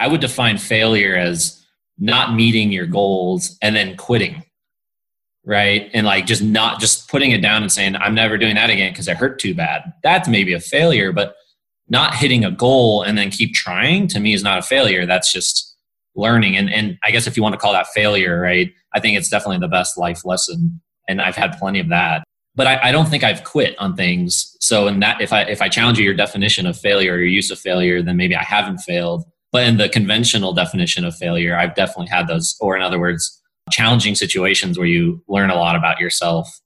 [0.00, 1.64] I would define failure as
[1.98, 4.42] not meeting your goals and then quitting.
[5.44, 5.90] Right.
[5.94, 8.92] And like just not just putting it down and saying, I'm never doing that again
[8.92, 9.92] because it hurt too bad.
[10.02, 11.34] That's maybe a failure, but
[11.88, 15.06] not hitting a goal and then keep trying to me is not a failure.
[15.06, 15.76] That's just
[16.14, 16.56] learning.
[16.56, 19.28] And, and I guess if you want to call that failure, right, I think it's
[19.28, 20.80] definitely the best life lesson.
[21.08, 22.22] And I've had plenty of that.
[22.54, 24.56] But I, I don't think I've quit on things.
[24.60, 27.26] So in that if I if I challenge you your definition of failure or your
[27.26, 29.24] use of failure, then maybe I haven't failed.
[29.52, 33.42] But in the conventional definition of failure, I've definitely had those, or in other words,
[33.72, 36.60] challenging situations where you learn a lot about yourself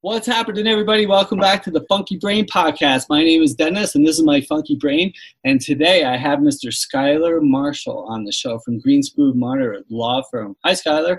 [0.00, 1.06] What's happening, everybody?
[1.06, 3.06] Welcome back to the Funky Brain Podcast.
[3.08, 5.12] My name is Dennis, and this is my Funky Brain.
[5.44, 6.72] And today I have Mr.
[6.72, 10.56] Skylar Marshall on the show from Greenspoon Marder Law Firm.
[10.64, 11.18] Hi, Skyler.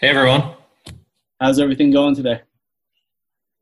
[0.00, 0.54] Hey, everyone.
[1.40, 2.42] How's everything going today?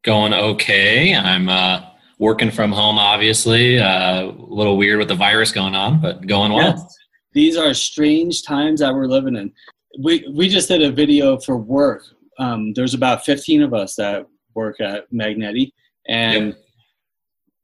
[0.03, 1.15] Going okay.
[1.15, 1.83] I'm uh,
[2.19, 3.79] working from home, obviously.
[3.79, 6.75] Uh, a little weird with the virus going on, but going well.
[6.77, 6.97] Yes.
[7.33, 9.53] These are strange times that we're living in.
[10.03, 12.05] We, we just did a video for work
[12.39, 15.73] um, there's about 15 of us that work at Magneti,
[16.09, 16.57] and yep.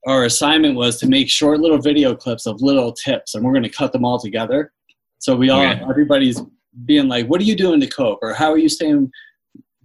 [0.07, 3.65] our assignment was to make short little video clips of little tips, and we're going
[3.65, 4.73] to cut them all together.
[5.19, 5.83] So we all, okay.
[5.89, 6.41] everybody's
[6.85, 9.11] being like, "What are you doing to cope?" or "How are you staying,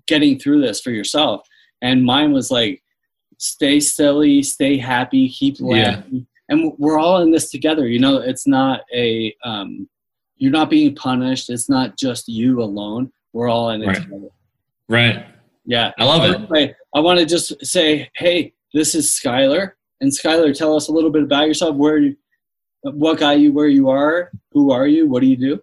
[0.08, 1.48] getting through this for yourself?"
[1.82, 2.84] And mine was like,
[3.38, 6.22] "Stay silly, stay happy, keep laughing." Yeah.
[6.48, 7.88] And we're all in this together.
[7.88, 9.90] You know, it's not a um,
[10.38, 11.50] you're not being punished.
[11.50, 13.12] It's not just you alone.
[13.34, 14.02] We're all in it right.
[14.02, 14.30] together.
[14.88, 15.26] Right.
[15.66, 15.92] Yeah.
[15.98, 16.36] I love it.
[16.36, 19.72] Anyway, I want to just say, hey, this is Skylar.
[20.02, 21.76] And Skylar, tell us a little bit about yourself.
[21.76, 22.16] Where you,
[22.84, 24.32] what got you where you are?
[24.52, 25.08] Who are you?
[25.08, 25.60] What do you do?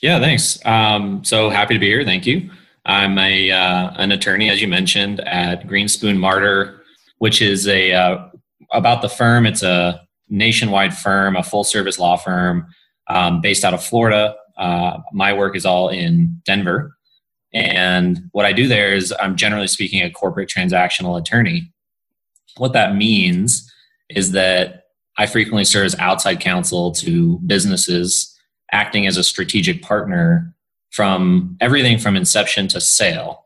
[0.00, 0.64] Yeah, thanks.
[0.64, 2.04] Um, so happy to be here.
[2.04, 2.50] Thank you.
[2.84, 6.78] I'm a uh, an attorney, as you mentioned, at Greenspoon Marder,
[7.18, 8.28] which is a uh,
[8.72, 9.44] about the firm.
[9.44, 12.66] It's a nationwide firm, a full service law firm
[13.08, 14.36] um, based out of Florida.
[14.56, 16.96] Uh, my work is all in Denver,
[17.52, 21.72] and what I do there is I'm generally speaking a corporate transactional attorney.
[22.56, 23.70] What that means
[24.08, 24.84] is that
[25.18, 28.34] I frequently serve as outside counsel to businesses,
[28.72, 30.54] acting as a strategic partner
[30.90, 33.44] from everything from inception to sale.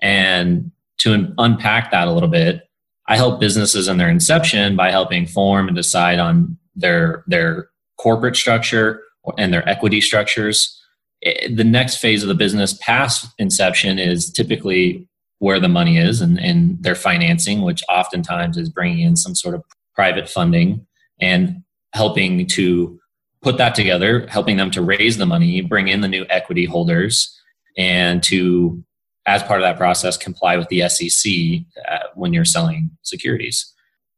[0.00, 2.68] And to unpack that a little bit,
[3.06, 8.36] I help businesses in their inception by helping form and decide on their their corporate
[8.36, 9.02] structure
[9.38, 10.80] and their equity structures
[11.50, 15.08] the next phase of the business past inception is typically
[15.38, 19.54] where the money is and, and their financing, which oftentimes is bringing in some sort
[19.54, 19.64] of
[19.94, 20.86] private funding
[21.20, 21.62] and
[21.94, 22.98] helping to
[23.44, 27.38] put that together, helping them to raise the money, bring in the new equity holders,
[27.76, 28.82] and to,
[29.26, 31.32] as part of that process, comply with the SEC
[31.88, 33.70] uh, when you're selling securities.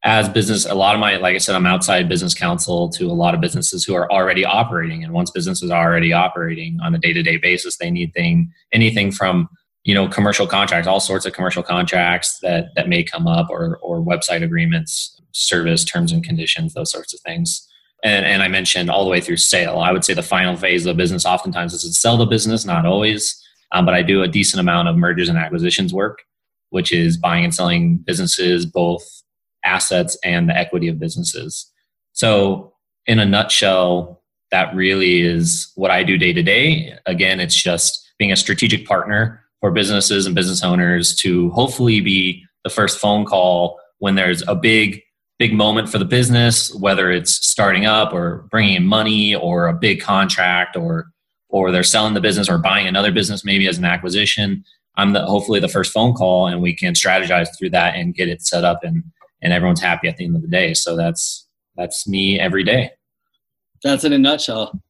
[0.05, 3.17] As business a lot of my like i said i'm outside business counsel to a
[3.25, 6.99] lot of businesses who are already operating and once businesses are already operating on a
[6.99, 9.49] day-to-day basis they need thing anything from
[9.83, 13.79] you know commercial contracts all sorts of commercial contracts that that may come up or
[13.79, 17.67] or website agreements service terms and conditions those sorts of things
[18.05, 20.85] and, and i mentioned all the way through sale i would say the final phase
[20.85, 23.43] of the business oftentimes is to sell the business not always
[23.73, 26.23] um, but i do a decent amount of mergers and acquisitions work
[26.71, 29.03] which is buying and selling businesses both
[29.67, 31.71] assets and the equity of businesses.
[32.13, 32.73] So,
[33.07, 36.95] in a nutshell, that really is what I do day to day.
[37.05, 42.45] Again, it's just being a strategic partner for businesses and business owners to hopefully be
[42.65, 45.03] the first phone call when there's a big
[45.39, 49.75] big moment for the business whether it's starting up or bringing in money or a
[49.75, 51.11] big contract or
[51.49, 54.65] or they're selling the business or buying another business maybe as an acquisition
[54.97, 58.29] i'm the hopefully the first phone call and we can strategize through that and get
[58.29, 59.03] it set up and
[59.43, 60.75] and everyone's happy at the end of the day.
[60.75, 62.91] So that's that's me every day.
[63.83, 64.81] That's in a nutshell.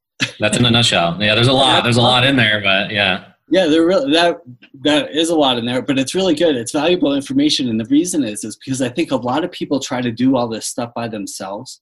[0.40, 1.18] that's in a nutshell.
[1.20, 1.82] Yeah, there's a lot.
[1.82, 3.32] There's a lot in there, but yeah.
[3.48, 4.38] Yeah, there really that
[4.82, 6.56] that is a lot in there, but it's really good.
[6.56, 9.78] It's valuable information, and the reason is is because I think a lot of people
[9.78, 11.80] try to do all this stuff by themselves.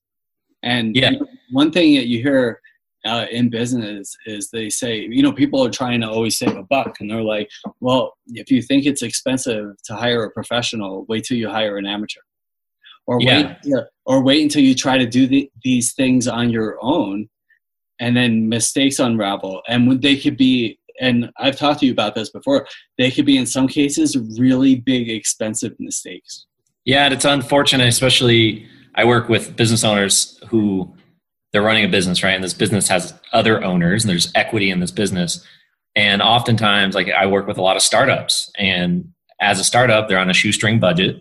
[0.63, 1.13] And yeah.
[1.51, 2.61] one thing that you hear
[3.05, 6.65] uh, in business is they say, you know, people are trying to always save a
[6.65, 7.49] buck, and they're like,
[7.81, 11.87] well, if you think it's expensive to hire a professional, wait till you hire an
[11.87, 12.21] amateur
[13.07, 13.57] or yeah.
[13.65, 17.29] wait or wait until you try to do the, these things on your own
[18.01, 22.31] and then mistakes unravel and they could be and i've talked to you about this
[22.31, 22.67] before
[22.99, 26.47] they could be in some cases really big expensive mistakes
[26.85, 30.93] yeah and it's unfortunate especially i work with business owners who
[31.53, 34.81] they're running a business right and this business has other owners and there's equity in
[34.81, 35.45] this business
[35.97, 40.19] And oftentimes, like I work with a lot of startups, and as a startup, they're
[40.19, 41.21] on a shoestring budget,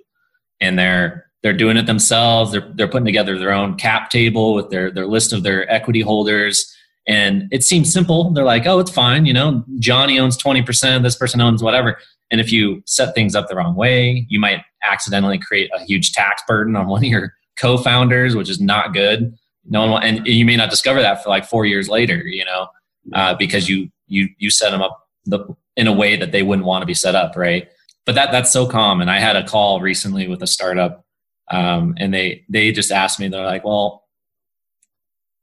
[0.60, 2.52] and they're they're doing it themselves.
[2.52, 6.02] They're they're putting together their own cap table with their their list of their equity
[6.02, 6.74] holders.
[7.08, 8.32] And it seems simple.
[8.32, 9.26] They're like, oh, it's fine.
[9.26, 11.98] You know, Johnny owns 20%, this person owns whatever.
[12.32, 16.14] And if you set things up the wrong way, you might accidentally create a huge
[16.14, 19.38] tax burden on one of your co-founders, which is not good.
[19.66, 22.44] No one, will, and you may not discover that for like four years later, you
[22.44, 22.68] know,
[23.14, 25.46] uh, because you you you set them up the,
[25.78, 27.70] in a way that they wouldn't want to be set up, right?
[28.06, 29.08] But that that's so common.
[29.08, 31.06] I had a call recently with a startup,
[31.50, 33.30] um, and they they just asked me.
[33.30, 34.03] They're like, "Well,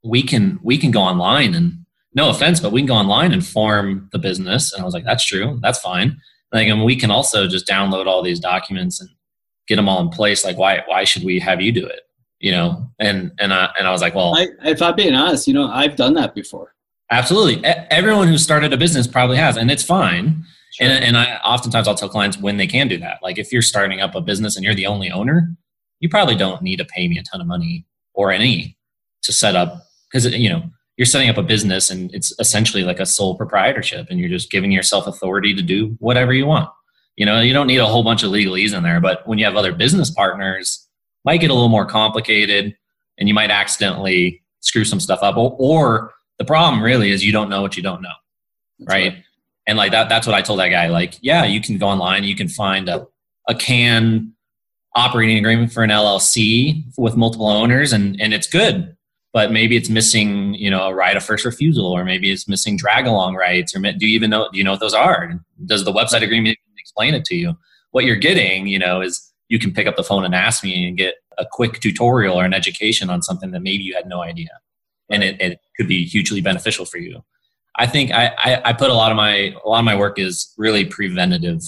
[0.03, 3.45] we can we can go online and no offense, but we can go online and
[3.45, 5.59] form the business." And I was like, "That's true.
[5.61, 6.17] That's fine."
[6.51, 9.09] Like, and we can also just download all these documents and
[9.67, 10.43] get them all in place.
[10.43, 12.01] Like, why why should we have you do it?
[12.39, 12.91] You know?
[12.99, 15.67] And and I and I was like, well, I, if I'm being honest, you know,
[15.67, 16.73] I've done that before.
[17.09, 17.63] Absolutely.
[17.65, 20.45] Everyone who started a business probably has, and it's fine.
[20.73, 20.87] Sure.
[20.87, 23.19] And, and I oftentimes I'll tell clients when they can do that.
[23.21, 25.53] Like if you're starting up a business and you're the only owner,
[25.99, 28.77] you probably don't need to pay me a ton of money or any
[29.23, 30.63] to set up because you know
[30.97, 34.51] you're setting up a business and it's essentially like a sole proprietorship and you're just
[34.51, 36.69] giving yourself authority to do whatever you want.
[37.15, 39.45] You know, you don't need a whole bunch of legalese in there, but when you
[39.45, 40.87] have other business partners,
[41.25, 42.75] might get a little more complicated
[43.17, 47.31] and you might accidentally screw some stuff up or, or the problem really is you
[47.31, 48.09] don't know what you don't know.
[48.81, 49.13] Right?
[49.13, 49.23] right?
[49.67, 50.87] And like that that's what I told that guy.
[50.87, 53.07] Like, yeah, you can go online, you can find a,
[53.47, 54.33] a can
[54.95, 58.95] operating agreement for an LLC with multiple owners and, and it's good.
[59.33, 62.75] But maybe it's missing, you know, a right of first refusal, or maybe it's missing
[62.75, 65.39] drag along rights, or do you even know do you know what those are?
[65.65, 67.57] Does the website agreement explain it to you?
[67.91, 70.87] What you're getting, you know, is you can pick up the phone and ask me
[70.87, 74.21] and get a quick tutorial or an education on something that maybe you had no
[74.21, 74.49] idea
[75.11, 77.23] and it, it could be hugely beneficial for you.
[77.75, 80.19] I think I, I, I, put a lot of my a lot of my work
[80.19, 81.61] is really preventative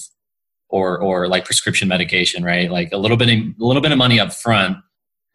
[0.70, 2.70] or or like prescription medication, right?
[2.70, 4.78] Like a little bit of, a little bit of money up front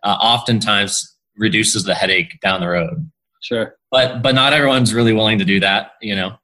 [0.02, 3.11] uh, oftentimes reduces the headache down the road.
[3.40, 3.76] Sure.
[3.90, 6.37] But but not everyone's really willing to do that, you know.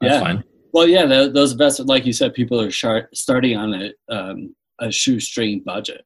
[0.00, 0.20] That's yeah.
[0.20, 0.44] fine.
[0.72, 5.62] Well, yeah, those investors, like you said, people are starting on a um, a shoestring
[5.64, 6.04] budget,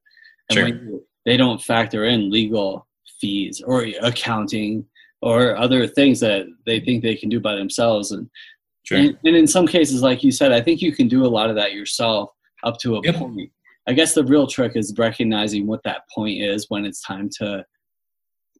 [0.51, 1.01] and sure.
[1.25, 2.87] they don't factor in legal
[3.21, 4.87] fees or accounting
[5.23, 8.29] or other things that they think they can do by themselves and,
[8.85, 8.99] sure.
[8.99, 11.51] and, and in some cases like you said i think you can do a lot
[11.51, 12.31] of that yourself
[12.65, 13.17] up to a yep.
[13.17, 13.51] point
[13.87, 17.65] i guess the real trick is recognizing what that point is when it's time to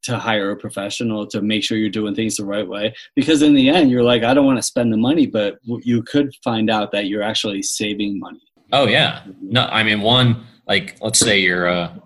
[0.03, 2.95] to hire a professional to make sure you're doing things the right way.
[3.15, 6.03] Because in the end you're like i don't want to spend the money but you
[6.03, 8.41] could find out that you're actually saving money.
[8.73, 9.23] Oh yeah.
[9.41, 12.03] No i mean one like let's say you're a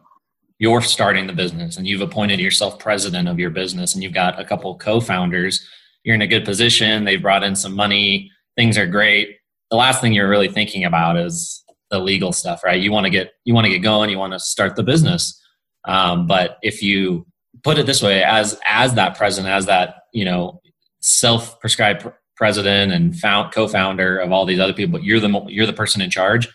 [0.58, 4.41] you're starting the business and you've appointed yourself president of your business and you've got
[4.41, 5.67] a couple co-founders
[6.05, 9.38] you're in a good position they've brought in some money things are great.
[9.70, 12.81] The last thing you're really thinking about is the legal stuff right?
[12.81, 15.41] You want to get you want to get going you want to start the business.
[15.87, 17.26] Um, but if you
[17.64, 20.61] put it this way as as that president as that you know
[21.00, 22.06] self-prescribed
[22.37, 26.00] president and found co-founder of all these other people but you're the you're the person
[26.00, 26.49] in charge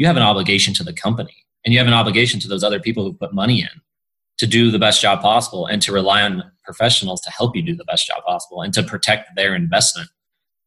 [0.00, 1.44] you have an obligation to the company.
[1.62, 3.82] And you have an obligation to those other people who put money in
[4.38, 7.76] to do the best job possible and to rely on professionals to help you do
[7.76, 10.08] the best job possible and to protect their investment.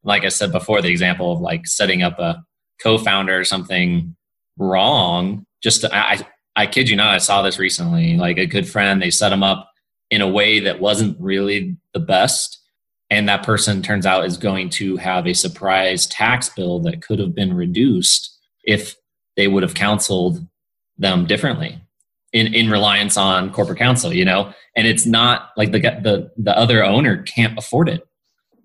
[0.04, 2.46] Like i said before the example of like setting up a
[2.80, 4.16] co-founder or something
[4.60, 6.20] wrong just to, i
[6.56, 8.18] i kid you not i saw this recently.
[8.18, 9.68] Like a good friend they set them up
[10.14, 12.60] in a way that wasn't really the best
[13.10, 17.18] and that person turns out is going to have a surprise tax bill that could
[17.18, 18.96] have been reduced if
[19.36, 20.46] they would have counseled
[21.00, 21.82] them differently
[22.32, 24.54] in, in reliance on corporate counsel, you know?
[24.76, 28.08] And it's not like the, the, the other owner can't afford it.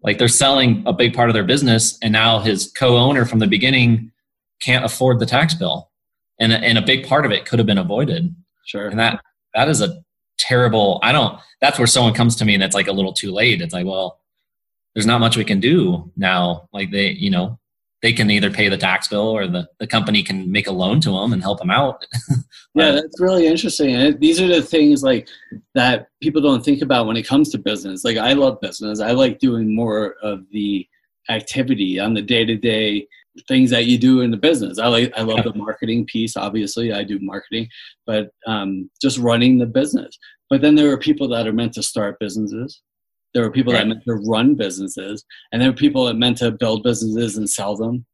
[0.02, 3.46] Like they're selling a big part of their business and now his co-owner from the
[3.46, 4.12] beginning
[4.60, 5.90] can't afford the tax bill.
[6.38, 8.34] And, and a big part of it could have been avoided.
[8.66, 8.88] Sure.
[8.88, 9.22] And that,
[9.54, 10.02] that is a
[10.38, 13.32] terrible, I don't, that's where someone comes to me and it's like a little too
[13.32, 13.60] late.
[13.60, 14.20] It's like, well,
[14.94, 16.68] there's not much we can do now.
[16.72, 17.58] Like they, you know,
[18.00, 21.00] they can either pay the tax bill or the, the company can make a loan
[21.00, 22.04] to them and help them out.
[22.74, 23.94] yeah, that's really interesting.
[23.94, 25.28] And these are the things like
[25.74, 28.04] that people don't think about when it comes to business.
[28.04, 29.00] Like I love business.
[29.00, 30.86] I like doing more of the
[31.28, 33.06] activity on the day to day
[33.46, 34.78] things that you do in the business.
[34.78, 36.36] I like I love the marketing piece.
[36.36, 37.68] Obviously, I do marketing,
[38.06, 40.18] but um, just running the business.
[40.50, 42.82] But then there are people that are meant to start businesses
[43.34, 43.80] there are people right.
[43.80, 47.48] that meant to run businesses, and there are people that meant to build businesses and
[47.48, 48.04] sell them.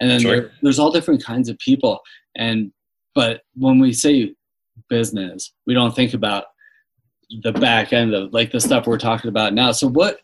[0.00, 0.30] And then sure.
[0.32, 2.00] there, there's all different kinds of people.
[2.36, 2.72] And
[3.14, 4.34] but when we say
[4.88, 6.46] business, we don't think about
[7.42, 9.72] the back end of like the stuff we're talking about now.
[9.72, 10.18] So what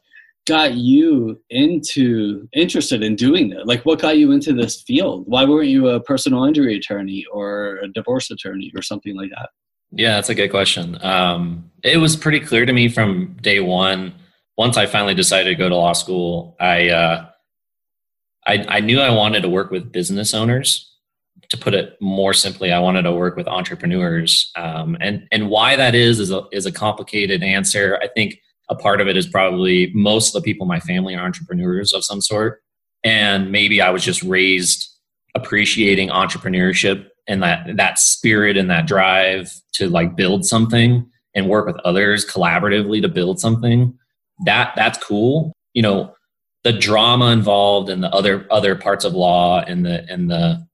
[0.50, 3.68] got you into interested in doing that?
[3.68, 5.22] Like, what got you into this field?
[5.26, 9.50] Why weren't you a personal injury attorney or a divorce attorney or something like that?
[9.92, 10.98] Yeah, that's a good question.
[11.04, 14.12] Um, it was pretty clear to me from day one.
[14.58, 17.26] Once I finally decided to go to law school, I, uh,
[18.44, 20.88] I, I knew I wanted to work with business owners.
[21.50, 25.74] To put it more simply, I wanted to work with entrepreneurs, um, and and why
[25.74, 27.98] that is is a is a complicated answer.
[28.00, 28.40] I think
[28.70, 31.92] a part of it is probably most of the people in my family are entrepreneurs
[31.92, 32.62] of some sort,
[33.04, 34.88] and maybe I was just raised
[35.34, 41.66] appreciating entrepreneurship and that that spirit and that drive to like build something and work
[41.66, 43.96] with others collaboratively to build something.
[44.44, 45.52] That that's cool.
[45.74, 46.14] You know
[46.62, 50.66] the drama involved and the other other parts of law and the and the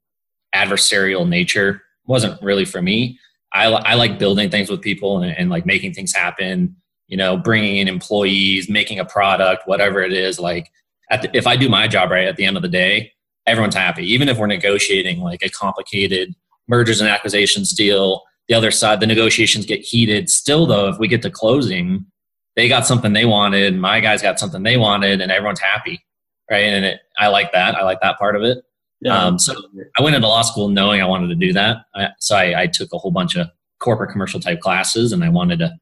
[0.55, 3.19] adversarial nature wasn't really for me.
[3.53, 6.77] I, I like building things with people and, and like making things happen
[7.09, 10.71] you know bringing in employees making a product whatever it is like
[11.11, 13.13] the, if i do my job right at the end of the day
[13.47, 16.35] everyone's happy even if we're negotiating like a complicated
[16.69, 18.23] mergers and acquisitions deal.
[18.49, 20.31] The other side, the negotiations get heated.
[20.31, 22.07] Still, though, if we get to closing,
[22.55, 26.05] they got something they wanted, my guys got something they wanted, and everyone's happy,
[26.51, 26.65] right?
[26.65, 27.75] And it, I like that.
[27.75, 28.59] I like that part of it.
[29.01, 29.19] Yeah.
[29.19, 29.55] Um, so
[29.99, 31.79] I went into law school knowing I wanted to do that.
[31.95, 33.49] I, so I, I took a whole bunch of
[33.79, 35.73] corporate commercial type classes, and I wanted to.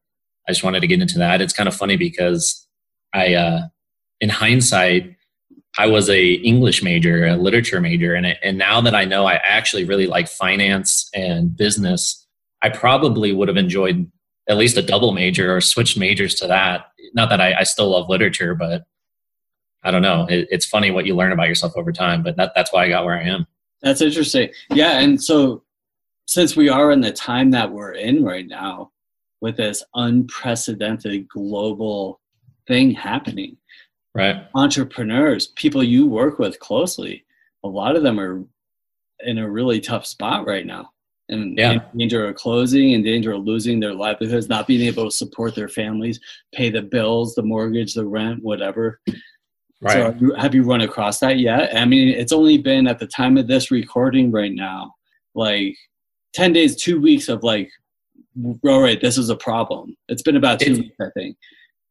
[0.48, 1.40] I just wanted to get into that.
[1.40, 2.66] It's kind of funny because
[3.12, 3.60] I, uh,
[4.20, 5.16] in hindsight,
[5.76, 9.40] I was a English major, a literature major, and and now that I know I
[9.44, 12.26] actually really like finance and business,
[12.62, 14.10] I probably would have enjoyed
[14.48, 16.86] at least a double major or switched majors to that.
[17.14, 18.84] Not that I, I still love literature, but
[19.82, 20.26] I don't know.
[20.28, 22.88] It, it's funny what you learn about yourself over time, but that, that's why I
[22.88, 23.46] got where I am.
[23.82, 24.50] That's interesting.
[24.70, 25.62] Yeah, and so
[26.26, 28.92] since we are in the time that we're in right now,
[29.44, 32.18] with this unprecedented global
[32.66, 33.58] thing happening.
[34.14, 34.46] Right.
[34.54, 37.26] Entrepreneurs people you work with closely
[37.62, 38.42] a lot of them are
[39.20, 40.88] in a really tough spot right now.
[41.28, 41.72] And yeah.
[41.72, 45.54] in danger of closing in danger of losing their livelihoods not being able to support
[45.54, 46.18] their families
[46.54, 48.98] pay the bills the mortgage the rent whatever.
[49.82, 49.92] Right.
[49.92, 51.76] so have you, have you run across that yet?
[51.76, 54.94] I mean it's only been at the time of this recording right now
[55.34, 55.76] like
[56.32, 57.70] 10 days two weeks of like
[58.64, 61.36] all right this is a problem it's been about two weeks i think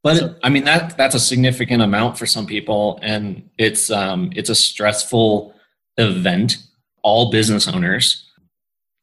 [0.03, 4.31] but so, I mean that that's a significant amount for some people, and it's um,
[4.35, 5.55] it's a stressful
[5.97, 6.57] event.
[7.03, 8.29] All business owners,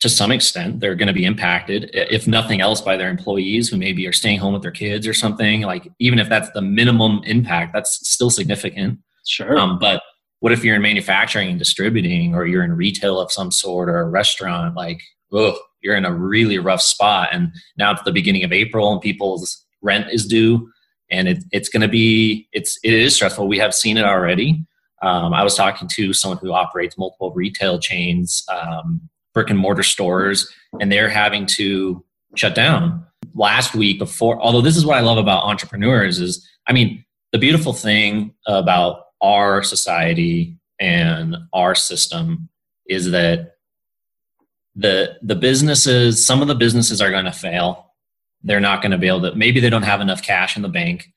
[0.01, 3.77] to some extent, they're going to be impacted, if nothing else, by their employees who
[3.77, 5.63] maybe are staying home with their kids or something.
[5.63, 8.99] Like even if that's the minimum impact, that's still significant.
[9.27, 9.59] Sure.
[9.59, 10.03] Um, but
[10.41, 14.01] what if you're in manufacturing and distributing, or you're in retail of some sort, or
[14.01, 14.77] a restaurant?
[14.77, 15.01] Like,
[15.33, 17.29] oh, you're in a really rough spot.
[17.33, 20.71] And now it's the beginning of April, and people's rent is due
[21.11, 23.49] and it, it's going to be it's it is stressful.
[23.49, 24.65] We have seen it already.
[25.03, 29.01] Um, I was talking to someone who operates multiple retail chains, um,
[29.33, 32.05] brick and mortar stores, and they're having to
[32.37, 33.05] shut down.
[33.35, 37.39] Last week, before, although this is what I love about entrepreneurs is, I mean, the
[37.39, 42.49] beautiful thing about our society and our system
[42.87, 43.55] is that
[44.75, 47.93] the the businesses, some of the businesses are going to fail.
[48.43, 50.69] They're not going to be able to maybe they don't have enough cash in the
[50.69, 51.09] bank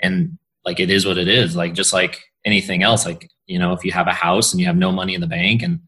[0.00, 1.54] and like it is what it is.
[1.56, 4.66] Like just like anything else like you know if you have a house and you
[4.66, 5.80] have no money in the bank and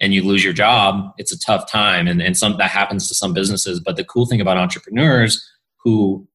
[0.00, 2.08] and you lose your job it's a tough time.
[2.08, 5.48] And, and some that happens to some businesses but the cool thing about entrepreneurs
[5.84, 6.26] who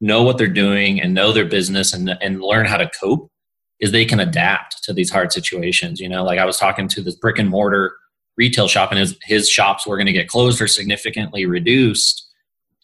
[0.00, 3.30] know what they're doing and know their business and, and learn how to cope
[3.80, 6.24] is they can adapt to these hard situations you know?
[6.24, 7.96] Like i was talking to this brick and mortar
[8.36, 12.26] retail shop and his, his shops were going to get closed or significantly reduced.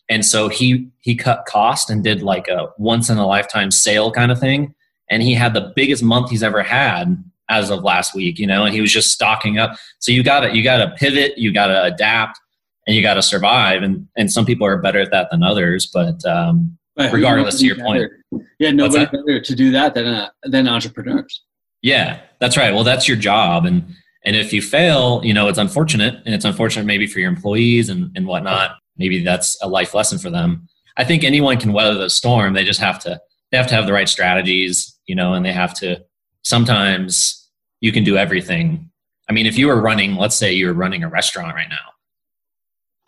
[0.08, 4.10] And so he he cut cost and did like a once in a lifetime sale
[4.10, 4.74] kind of thing.
[5.08, 8.64] And he had the biggest month he's ever had as of last week you know
[8.64, 9.76] and he was just stocking up.
[10.00, 12.38] So you gotta you gotta pivot you gotta adapt
[12.86, 13.82] and you gotta survive.
[13.82, 17.66] And and some people are better at that than others but um right, regardless to
[17.66, 18.10] your point.
[18.58, 21.42] yeah nobody better to do that than uh, than entrepreneurs.
[21.80, 22.74] Yeah that's right.
[22.74, 23.64] Well that's your job.
[23.64, 23.94] And
[24.24, 27.88] and if you fail you know it's unfortunate and it's unfortunate maybe for your employees
[27.88, 30.68] and and whatnot maybe that's a life lesson for them.
[30.96, 32.54] I think anyone can weather the storm.
[32.54, 35.52] They just have to they have to have the right strategies, you know, and they
[35.52, 36.04] have to
[36.42, 37.48] sometimes
[37.80, 38.90] you can do everything.
[39.28, 41.76] I mean, if you were running, let's say you were running a restaurant right now.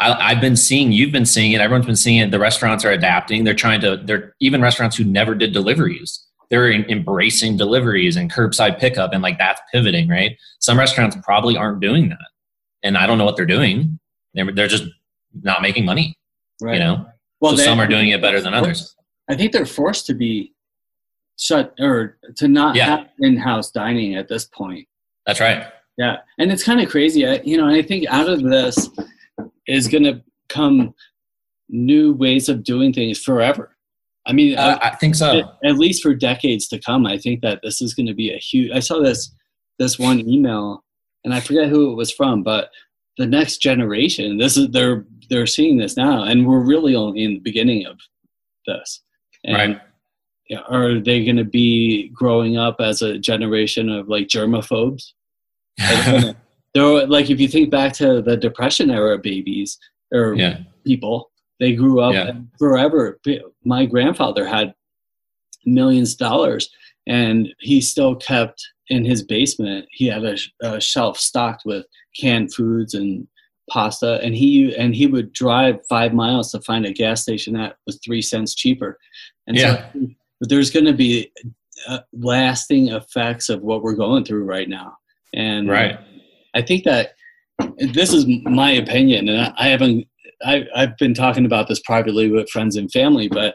[0.01, 2.31] I, have been seeing, you've been seeing it, everyone's been seeing it.
[2.31, 3.45] The restaurants are adapting.
[3.45, 6.27] They're trying to, they're even restaurants who never did deliveries.
[6.51, 10.37] They're embracing deliveries and curbside pickup, and like that's pivoting, right?
[10.61, 12.29] Some restaurants probably aren't doing that,
[12.83, 13.99] and I don't know what they're doing.
[14.35, 14.85] They're, they're just
[15.43, 16.19] not making money.
[16.61, 16.75] Right.
[16.75, 17.07] You know,
[17.41, 18.95] well, so they, some are doing it better than others.
[19.29, 20.53] I think they're forced to be
[21.39, 22.87] shut or to not Yeah.
[22.87, 24.87] have in-house dining at this point.
[25.27, 25.67] That's right.
[25.97, 27.67] Yeah, and it's kind of crazy, I, you know.
[27.67, 28.89] And I think out of this
[29.67, 30.95] is going to come
[31.69, 33.74] new ways of doing things forever.
[34.27, 35.39] I mean, Uh, I think so.
[35.39, 37.07] at, at least for decades to come.
[37.07, 38.71] I think that this is going to be a huge.
[38.73, 39.35] I saw this
[39.79, 40.85] this one email,
[41.25, 42.71] and I forget who it was from, but
[43.19, 44.39] the next generation.
[44.39, 47.99] This is they're they're seeing this now, and we're really only in the beginning of
[48.67, 49.03] this.
[49.45, 49.81] And Right.
[50.69, 55.13] Are they going to be growing up as a generation of like germaphobes?
[56.75, 59.79] They're like if you think back to the depression era babies
[60.13, 60.59] or yeah.
[60.85, 61.31] people.
[61.61, 62.29] They grew up Yeah.
[62.29, 63.19] and forever.
[63.65, 64.75] My grandfather had
[65.65, 66.69] millions of dollars,
[67.07, 69.87] and he still kept in his basement.
[69.91, 71.87] He had a, a shelf stocked with
[72.19, 73.27] canned foods and
[73.71, 77.77] pasta, and he and he would drive five miles to find a gas station that
[77.87, 78.99] was three cents cheaper.
[79.47, 79.91] And Yeah.
[79.93, 80.07] so,
[80.41, 81.31] but there's going to be
[81.89, 84.97] uh, lasting effects of what we're going through right now,
[85.33, 85.99] and Right.
[86.55, 87.15] I think that
[87.79, 90.07] this is my opinion, and I haven't.
[90.45, 93.55] I, I've been talking about this privately with friends and family, but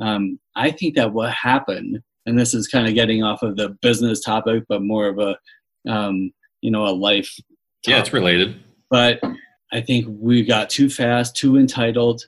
[0.00, 3.70] um, I think that what happened, and this is kind of getting off of the
[3.82, 5.38] business topic, but more of a,
[5.90, 7.30] um, you know, a life.
[7.86, 8.60] Yeah, it's related.
[8.90, 9.20] But
[9.72, 12.26] I think we got too fast, too entitled,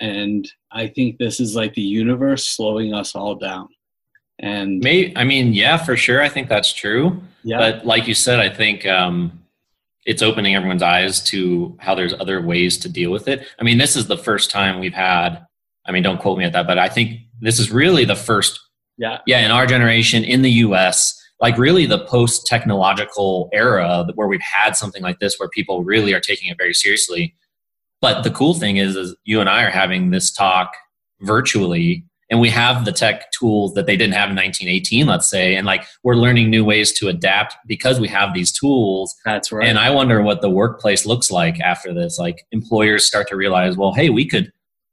[0.00, 3.68] and I think this is like the universe slowing us all down.
[4.38, 6.22] And May I mean, yeah, for sure.
[6.22, 7.20] I think that's true.
[7.44, 9.39] yeah, But like you said, I think um,
[10.06, 13.46] it's opening everyone's eyes to how there's other ways to deal with it.
[13.58, 15.44] I mean, this is the first time we've had.
[15.86, 18.58] I mean, don't quote me at that, but I think this is really the first.
[18.98, 24.42] yeah, Yeah, in our generation in the U.S., like really the post-technological era where we've
[24.42, 27.34] had something like this, where people really are taking it very seriously.
[28.02, 30.72] But the cool thing is, is you and I are having this talk
[31.20, 35.54] virtually and we have the tech tools that they didn't have in 1918 let's say
[35.56, 39.66] and like we're learning new ways to adapt because we have these tools that's right.
[39.66, 43.76] and i wonder what the workplace looks like after this like employers start to realize
[43.76, 44.52] well hey we could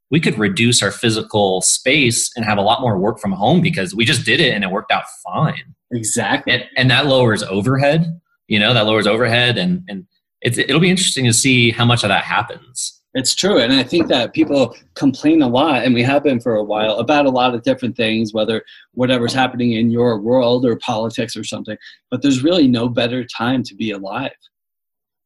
[0.09, 3.93] we could reduce our physical space and have a lot more work from home because
[3.93, 6.53] we just did it and it worked out fine exactly.
[6.53, 10.05] and, and that lowers overhead you know that lowers overhead and and
[10.41, 13.57] it's, it'll be interesting to see how much of that happens It's true.
[13.59, 16.97] And I think that people complain a lot, and we have been for a while,
[16.99, 21.43] about a lot of different things, whether whatever's happening in your world or politics or
[21.43, 21.77] something.
[22.11, 24.35] But there's really no better time to be alive.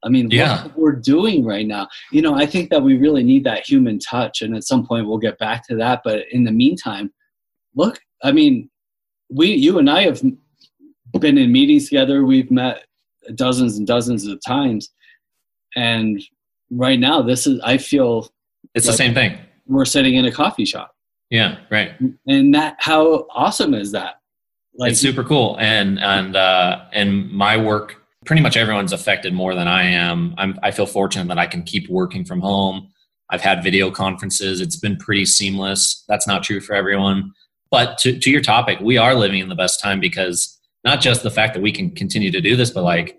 [0.04, 0.63] I mean, Yeah.
[0.63, 4.00] what we're doing right now, you know, I think that we really need that human
[4.00, 4.41] touch.
[4.41, 6.02] And at some point, we'll get back to that.
[6.04, 7.12] But in the meantime,
[7.76, 8.70] look, I mean,
[9.30, 10.22] we, you and I have
[11.20, 12.26] been in meetings together.
[12.26, 12.86] We've met
[13.36, 14.89] dozens and dozens of times.
[15.76, 16.22] And
[16.71, 18.29] right now, this is, I feel
[18.73, 19.38] it's the same thing.
[19.67, 20.95] we're sitting in a coffee shop.
[21.29, 21.91] yeah right.
[22.27, 24.15] And that, how awesome is that?
[24.75, 25.57] Like, it's super cool.
[25.60, 30.34] And and uh and my work pretty much everyone's affected more than i am.
[30.38, 32.88] I'm i feel fortunate that i can keep working from home.
[33.29, 34.62] I've had video conferences.
[34.62, 36.03] It's been pretty seamless.
[36.07, 37.34] That's not true for everyone.
[37.69, 41.21] But to, to your topic we are living in the best time because not just
[41.21, 43.17] the fact that we can continue to do this but like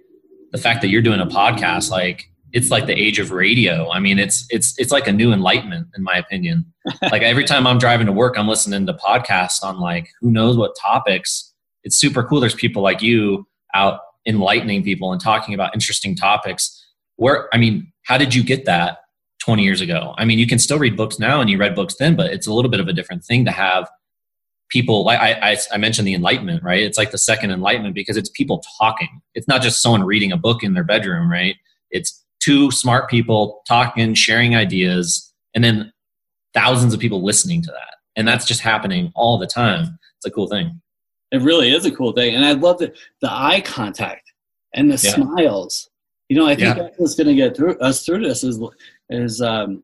[0.53, 3.99] the fact that you're doing a podcast like it's like the age of radio i
[3.99, 7.79] mean it's it's it's like a new enlightenment in my opinion like every time I'm
[7.79, 11.53] driving to work, I'm listening to podcasts on like who knows what topics.
[11.85, 12.41] It's super cool.
[12.41, 16.87] There's people like you out enlightening people and talking about interesting topics.
[17.17, 18.99] Where I mean, how did you get that
[19.45, 20.15] 20 years ago?
[20.19, 22.47] I mean, you can still read books now, and you read books then, but it's
[22.47, 23.89] a little bit of a different thing to have
[24.69, 25.05] people.
[25.05, 26.83] Like I, I, I mentioned the Enlightenment, right?
[26.83, 29.21] It's like the second Enlightenment because it's people talking.
[29.35, 31.57] It's not just someone reading a book in their bedroom, right?
[31.91, 35.93] It's two smart people talking, sharing ideas, and then
[36.55, 37.95] thousands of people listening to that.
[38.17, 39.99] And that's just happening all the time.
[40.17, 40.81] It's a cool thing.
[41.31, 42.35] it really is a cool thing.
[42.35, 44.31] And I love the, the eye contact
[44.75, 45.15] and the Yeah.
[45.15, 45.89] smiles.
[46.29, 46.83] You know, I think Yeah.
[46.83, 48.61] that's what's going to get through us through this is,
[49.09, 49.83] is, um,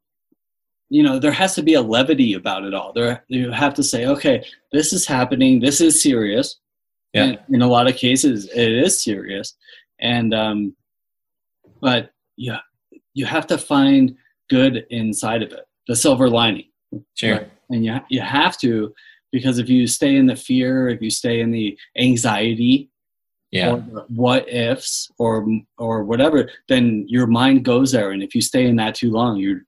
[0.91, 2.93] you know, there has to be a levity about it all.
[2.93, 5.59] There, you have to say, okay, this is happening.
[5.59, 6.57] This is serious.
[7.15, 7.25] Yeah.
[7.25, 9.55] And in a lot of cases, it is serious.
[10.01, 10.77] And, um,
[11.81, 12.61] but yeah,
[13.15, 14.17] you have to find
[14.49, 16.69] good inside of it, the silver lining.
[17.15, 17.35] Sure.
[17.35, 17.51] Right.
[17.71, 18.95] And you, you have to,
[19.31, 22.89] because if you stay in the fear, if you stay in the anxiety,
[23.51, 23.73] Yeah.
[23.73, 23.79] or
[24.23, 25.47] what ifs, or
[25.79, 28.11] or whatever, then your mind goes there.
[28.13, 29.63] And if you stay in that too long, you're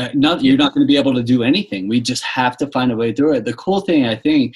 [0.00, 1.88] uh, not you're not going to be able to do anything.
[1.88, 3.44] We just have to find a way through it.
[3.44, 4.54] The cool thing, I think,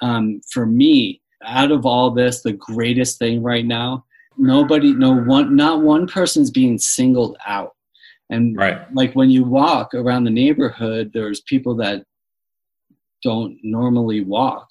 [0.00, 1.20] um, for me,
[1.58, 4.04] out of all this, the greatest thing right now,
[4.38, 7.72] nobody, no one, not one person's being singled out.
[8.30, 8.80] And Right.
[8.94, 12.04] like when you walk around the neighborhood, there's people that
[13.22, 14.68] don't normally walk.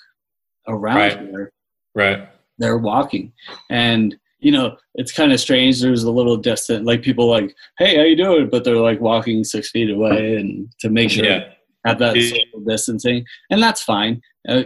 [0.69, 1.19] around Right.
[1.19, 1.51] here
[1.93, 2.29] Right.
[2.57, 3.33] they're walking
[3.69, 7.97] and you know it's kind of strange there's a little distant like people like hey
[7.97, 11.49] how you doing but they're like walking six feet away and to make sure Yeah.
[11.85, 14.63] have that social distancing and that's fine uh,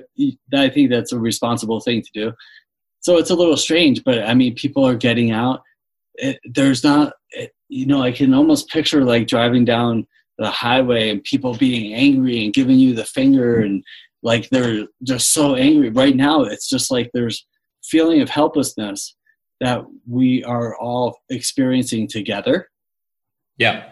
[0.53, 2.31] i think that's a responsible thing to do
[2.99, 5.61] so it's a little strange but i mean people are getting out
[6.15, 10.05] it, there's not it, you know i can almost picture like driving down
[10.37, 13.83] the highway and people being angry and giving you the finger and
[14.23, 17.45] like they're just so angry right now it's just like there's
[17.83, 19.15] feeling of helplessness
[19.59, 22.69] that we are all experiencing together
[23.57, 23.89] Yeah.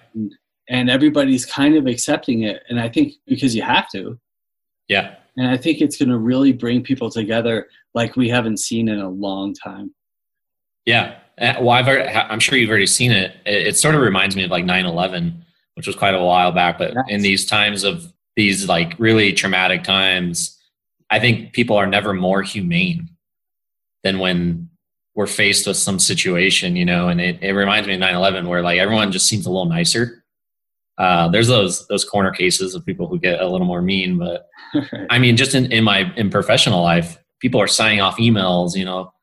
[0.70, 4.20] and everybody's kind of accepting it and i think because you have to
[4.88, 5.16] Yeah.
[5.38, 9.00] and i think it's going to really bring people together like we haven't seen in
[9.00, 9.92] a long time
[10.86, 11.16] Yeah.
[11.40, 13.36] Uh, Well, I've already, I'm sure you've already seen it.
[13.46, 13.68] it.
[13.70, 15.44] It sort of reminds me of like 9 11,
[15.76, 16.78] which was quite a while back.
[16.78, 17.06] But Yes.
[17.10, 20.58] in these times of these like really traumatic times,
[21.10, 23.10] I think people are never more humane
[24.04, 24.70] than when
[25.16, 27.08] we're faced with some situation, you know.
[27.10, 29.66] And it, it reminds me of 9 11, where like everyone just seems a little
[29.66, 30.24] nicer.
[30.98, 34.48] Uh, there's those those corner cases of people who get a little more mean, but
[35.10, 38.84] I mean, just in, in my in professional life, people are signing off emails, you
[38.84, 39.14] know,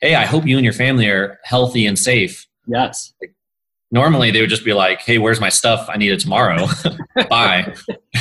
[0.00, 2.46] hey, I hope you and your family are healthy and safe.
[2.68, 3.12] yes
[3.92, 5.88] Normally they would just be like, hey, where's my stuff?
[5.92, 6.68] I need it tomorrow.
[7.28, 7.74] Bye.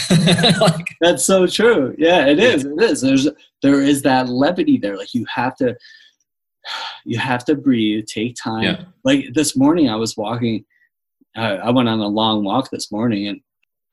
[0.59, 3.27] like, that's so true yeah it is it is there's
[3.61, 5.75] there is that levity there like you have to
[7.05, 8.83] you have to breathe take time Yeah.
[9.03, 10.65] like this morning i was walking
[11.35, 13.39] I, I went on a long walk this morning and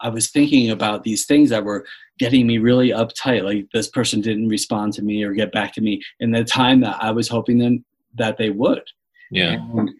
[0.01, 1.85] i was thinking about these things that were
[2.19, 5.81] getting me really uptight like this person didn't respond to me or get back to
[5.81, 8.83] me in the time that i was hoping them that they would
[9.31, 9.53] yeah.
[9.53, 9.91] and,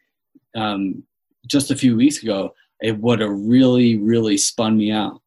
[0.57, 1.03] um,
[1.47, 5.21] just a few weeks ago, it would have really, really spun me out.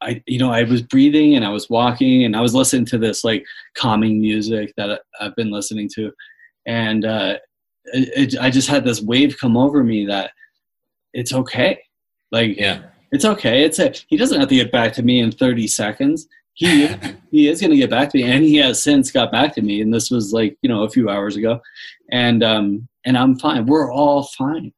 [0.00, 2.98] I, you know, I was breathing and I was walking and I was listening to
[2.98, 6.12] this like calming music that I've been listening to,
[6.66, 7.38] and uh,
[7.86, 10.30] it, it, I just had this wave come over me that
[11.12, 11.82] it's okay.
[12.30, 12.82] Like Yeah.
[13.12, 13.64] It's okay.
[13.64, 16.28] It's a, he doesn't have to get back to me in 30 seconds.
[16.54, 16.88] He
[17.30, 19.62] he is going to get back to me, and he has since got back to
[19.62, 19.80] me.
[19.80, 21.60] And this was like you know a few hours ago,
[22.10, 23.66] and um and I'm fine.
[23.66, 24.72] We're all fine.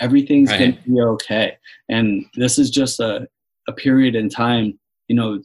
[0.00, 0.58] Everything's Right.
[0.58, 1.56] going to be okay.
[1.88, 3.28] And this is just a
[3.68, 4.78] a period in time.
[5.08, 5.42] You know,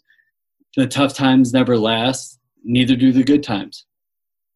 [0.78, 2.40] the tough times never last.
[2.64, 3.86] Neither do the good times.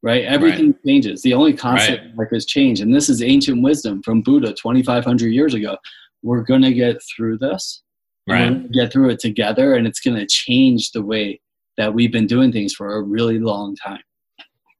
[0.04, 0.24] Right?
[0.24, 1.24] Everything changes.
[1.24, 5.56] The only constant life is change, and this is ancient wisdom from Buddha 2,500 years
[5.56, 5.78] ago.
[6.26, 7.84] We're going to get through this
[8.28, 8.72] Right.
[8.72, 11.40] get through it together and it's going to change the way
[11.78, 14.02] that we've been doing things for a really long time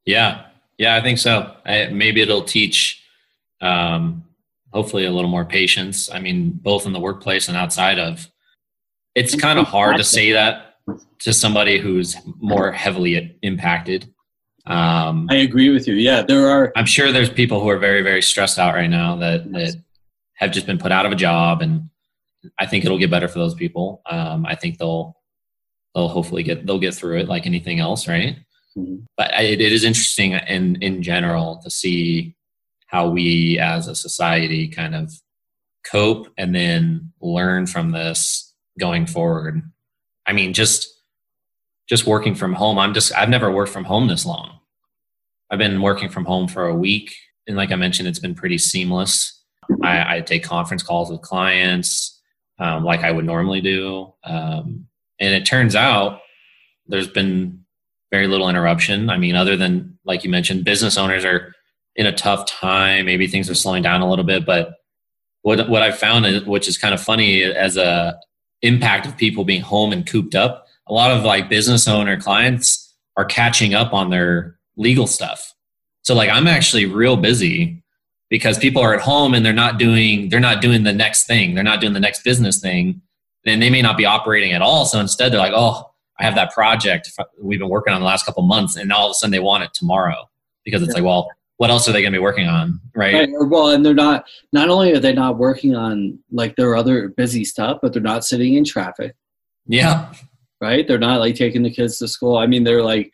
[0.04, 0.46] Yeah.
[0.78, 1.54] Yeah, I think so.
[1.64, 3.02] I, maybe it'll teach,
[3.62, 4.24] um,
[4.72, 6.10] hopefully, a little more patience.
[6.10, 8.28] I mean, both in the workplace and outside of.
[9.14, 10.74] It's kind of hard to say that
[11.20, 14.12] to somebody who's more heavily impacted.
[14.66, 18.02] Um, i agree with you yeah there are I'm sure there's people who are very,
[18.02, 19.76] very stressed out right now that, that
[20.36, 21.90] have just been put out of a job, and
[22.58, 24.02] I think it'll get better for those people.
[24.08, 25.16] Um, I think they'll
[25.94, 28.36] they'll hopefully get they'll get through it like anything else, right?
[28.76, 29.06] Mhm.
[29.16, 32.34] But it, it is interesting in in general to see
[32.86, 35.12] how we as a society kind of
[35.84, 39.62] cope and then learn from this going forward.
[40.26, 40.88] I mean, just
[41.88, 42.78] just working from home.
[42.78, 44.58] I'm just I've never worked from home this long.
[45.50, 47.14] I've been working from home for a week,
[47.46, 49.32] and like I mentioned, it's been pretty seamless.
[49.82, 52.16] I, I take conference calls with clients
[52.58, 54.86] um, like I would normally do, um,
[55.20, 56.20] and it turns out
[56.86, 57.64] there's been
[58.10, 59.10] very little interruption.
[59.10, 61.52] I mean, other than like you mentioned, business owners are
[61.96, 63.06] in a tough time.
[63.06, 64.74] Maybe things are slowing down a little bit, but
[65.42, 68.18] what what I've found, is, which is kind of funny, as a
[68.62, 72.94] impact of people being home and cooped up, a lot of like business owner clients
[73.16, 75.54] are catching up on their legal stuff.
[76.02, 77.82] So like I'm actually real busy
[78.28, 81.54] because people are at home and they're not doing they're not doing the next thing.
[81.54, 83.00] They're not doing the next business thing.
[83.44, 84.84] Then they may not be operating at all.
[84.86, 87.10] So instead they're like, "Oh, I have that project
[87.40, 89.64] we've been working on the last couple months and all of a sudden they want
[89.64, 90.28] it tomorrow."
[90.64, 90.94] Because it's Yeah.
[90.94, 93.14] like, "Well, what else are they going to be working on?" Right?
[93.14, 97.08] right well and they're not not only are they not working on like their other
[97.10, 99.14] busy stuff but they're not sitting in traffic
[99.66, 100.12] Yeah.
[100.60, 103.12] right they're not like taking the kids to school i mean they're like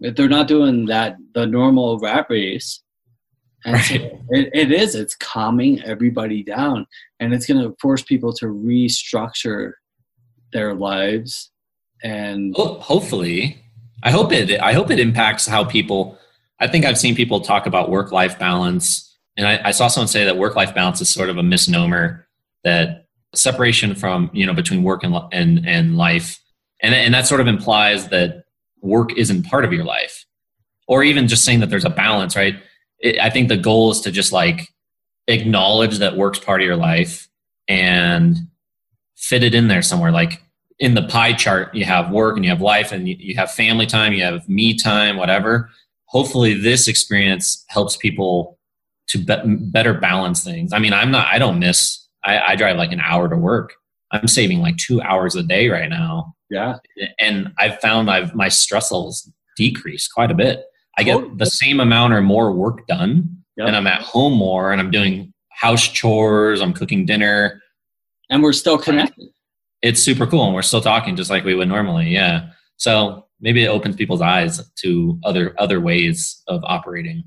[0.00, 2.80] they're not doing that the normal rat race
[3.64, 3.94] and so
[4.30, 6.86] it, it is it's calming everybody down
[7.20, 9.72] and it's going to force people to restructure
[10.52, 11.50] their lives
[12.02, 13.62] and Ho- hopefully.
[14.02, 16.16] I hope it i hope it impacts how people
[16.60, 19.04] i think i've seen people talk about work life balance
[19.36, 22.28] and I, I saw someone say that work life balance is sort of a misnomer
[22.62, 26.38] that separation from you know between work and and, and life
[26.80, 28.44] and, and that sort of implies that
[28.80, 30.24] work isn't part of your life.
[30.86, 32.56] Or even just saying that there's a balance, right?
[33.00, 34.68] It, I think the goal is to just like
[35.26, 37.28] acknowledge that work's part of your life
[37.68, 38.36] and
[39.16, 40.10] fit it in there somewhere.
[40.10, 40.42] Like
[40.78, 43.50] in the pie chart, you have work and you have life and you, you have
[43.50, 45.70] family time, you have me time, whatever.
[46.06, 48.58] Hopefully, this experience helps people
[49.08, 50.72] to be- better balance things.
[50.72, 53.74] I mean, I'm not, I don't miss, I, I drive like an hour to work.
[54.10, 56.34] I'm saving like two hours a day right now.
[56.50, 56.76] Yeah.
[57.18, 60.64] And I've found I've, my stress levels decreased quite a bit.
[60.98, 63.68] I get the same amount or more work done, yep.
[63.68, 66.60] and I'm at home more, and I'm doing house chores.
[66.60, 67.62] I'm cooking dinner,
[68.30, 69.28] and we're still connected.
[69.80, 72.08] It's super cool, and we're still talking just like we would normally.
[72.08, 72.50] Yeah.
[72.76, 77.24] So maybe it opens people's eyes to other other ways of operating.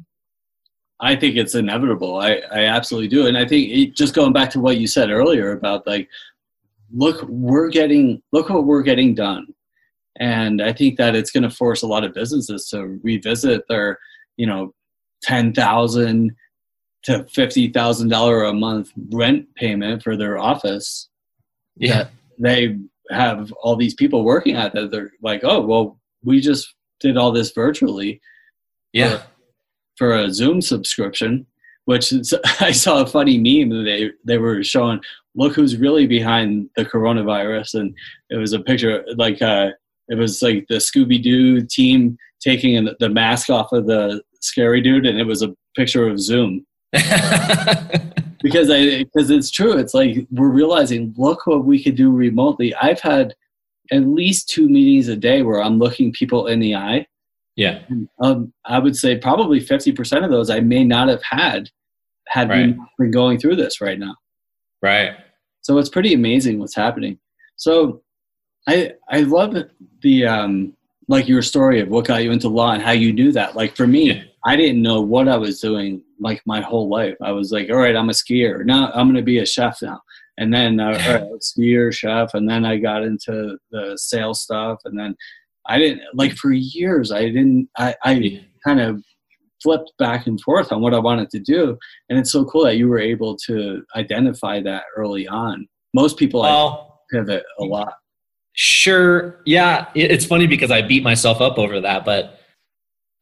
[1.02, 2.18] I think it's inevitable.
[2.18, 3.26] I, I absolutely do.
[3.26, 6.08] And I think it, just going back to what you said earlier about like,
[6.94, 9.48] look, we're getting, look what we're getting done.
[10.20, 13.98] And I think that it's going to force a lot of businesses to revisit their,
[14.38, 14.74] you know,
[15.24, 16.36] 10,000
[17.04, 21.10] to $50,000 a month rent payment for their office.
[21.78, 22.08] Yeah.
[22.38, 22.78] They
[23.10, 24.92] have all these people working at that.
[24.92, 28.22] They're like, oh, well, we just did all this virtually.
[28.94, 29.18] Yeah.
[29.18, 29.24] For,
[29.98, 31.46] for a Zoom subscription,
[31.86, 33.86] which is, I saw a funny meme.
[33.86, 35.00] They, they were showing,
[35.36, 37.80] look who's really behind the coronavirus.
[37.80, 37.96] And
[38.30, 39.72] it was a picture like, uh,
[40.12, 45.06] it was like the Scooby Doo team taking the mask off of the scary dude,
[45.06, 46.66] and it was a picture of Zoom.
[46.92, 49.78] because I because it's true.
[49.78, 52.76] It's like we're realizing, look what we could do remotely.
[52.76, 53.34] I've had
[53.92, 57.08] at least two meetings a day where I'm looking people in the eye.
[57.56, 57.84] Yeah.
[58.22, 61.70] Um, I would say probably 50% of those I may not have had
[62.28, 62.68] had right.
[62.68, 64.16] we been going through this right now.
[64.82, 65.12] Right.
[65.62, 67.20] So it's pretty amazing what's happening.
[67.58, 68.02] So
[68.68, 69.56] I I love
[70.02, 70.74] the um
[71.08, 73.56] like your story of what got you into law and how you knew that.
[73.56, 74.24] Like for me, yeah.
[74.46, 77.16] I didn't know what I was doing like my whole life.
[77.22, 78.64] I was like, all right, I'm a skier.
[78.64, 80.00] Now I'm going to be a chef now.
[80.38, 84.80] And then uh, right, skier, chef, and then I got into the sales stuff.
[84.86, 85.16] And then
[85.68, 87.12] I didn't like for years.
[87.12, 87.70] I didn't.
[87.78, 88.40] I, I yeah.
[88.66, 89.04] kind of
[89.62, 91.78] flipped back and forth on what I wanted to do.
[92.10, 95.68] And it's so cool that you were able to identify that early on.
[95.94, 97.94] Most people well, pivot a lot.
[98.54, 99.40] Sure.
[99.46, 99.88] Yeah.
[99.96, 102.40] It's funny because I beat myself up over that, but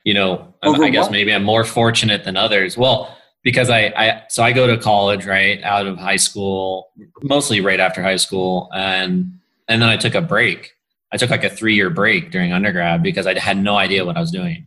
[0.04, 1.12] you know, over I guess what?
[1.12, 2.78] maybe I'm more fortunate than others.
[2.78, 7.62] Well, because I, I, so I go to college right out of high school, mostly
[7.62, 8.70] right after high school.
[8.74, 10.72] And, and then I took a break.
[11.12, 14.18] I took like a three year break during undergrad because I had no idea what
[14.18, 14.66] I was doing.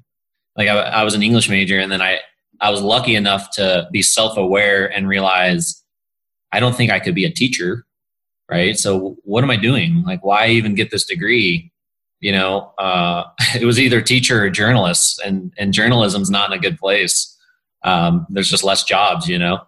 [0.56, 2.20] Like I, I was an English major and then I,
[2.60, 5.82] I was lucky enough to be self aware and realize
[6.52, 7.84] I don't think I could be a teacher
[8.50, 8.76] right?
[8.76, 10.02] So what am I doing?
[10.04, 11.70] Like, why even get this degree?
[12.20, 13.24] You know, uh,
[13.60, 17.36] it was either teacher or journalist, and and journalism's not in a good place.
[17.84, 19.60] Um, there's just less jobs, you know.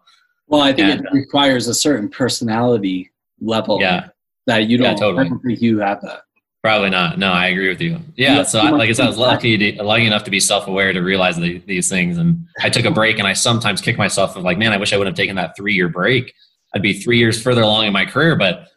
[0.46, 3.10] Well, I think and, it requires a certain personality
[3.40, 3.80] level.
[3.80, 4.08] Yeah.
[4.46, 4.92] That you don't.
[4.92, 5.30] Yeah, totally.
[5.44, 6.22] Think you have that.
[6.62, 7.18] Probably not.
[7.18, 7.98] No, I agree with you.
[8.16, 8.42] Yeah.
[8.42, 11.00] so, I, like I said, I was lucky, to, lucky enough to be self-aware to
[11.00, 13.18] realize the, these things, and I took a break.
[13.18, 15.56] And I sometimes kick myself of like, man, I wish I would have taken that
[15.56, 16.32] three-year break.
[16.74, 18.68] I'd be three years further along in my career, but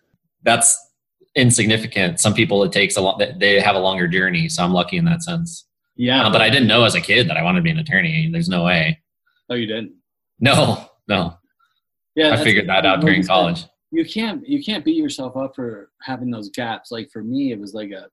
[0.44, 0.78] that's
[1.36, 2.20] insignificant.
[2.20, 3.22] Some people it takes a lot.
[3.40, 5.66] They have a longer journey, so I'm lucky in that sense.
[5.96, 7.80] Yeah, uh, but I didn't know as a kid that I wanted to be an
[7.80, 8.30] attorney.
[8.32, 9.02] There's no way.
[9.50, 9.94] Oh, you didn't?
[10.40, 11.38] No, no.
[12.16, 13.66] Yeah, I figured that out during college.
[13.92, 16.92] You can't you can't beat yourself up for having those gaps.
[16.92, 18.08] Like for me, it was like a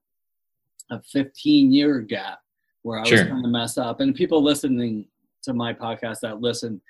[0.91, 2.39] a 15 year gap
[2.83, 3.25] where I was sure.
[3.25, 3.99] kind of messed up.
[3.99, 5.07] And people listening
[5.43, 6.81] to my podcast that listen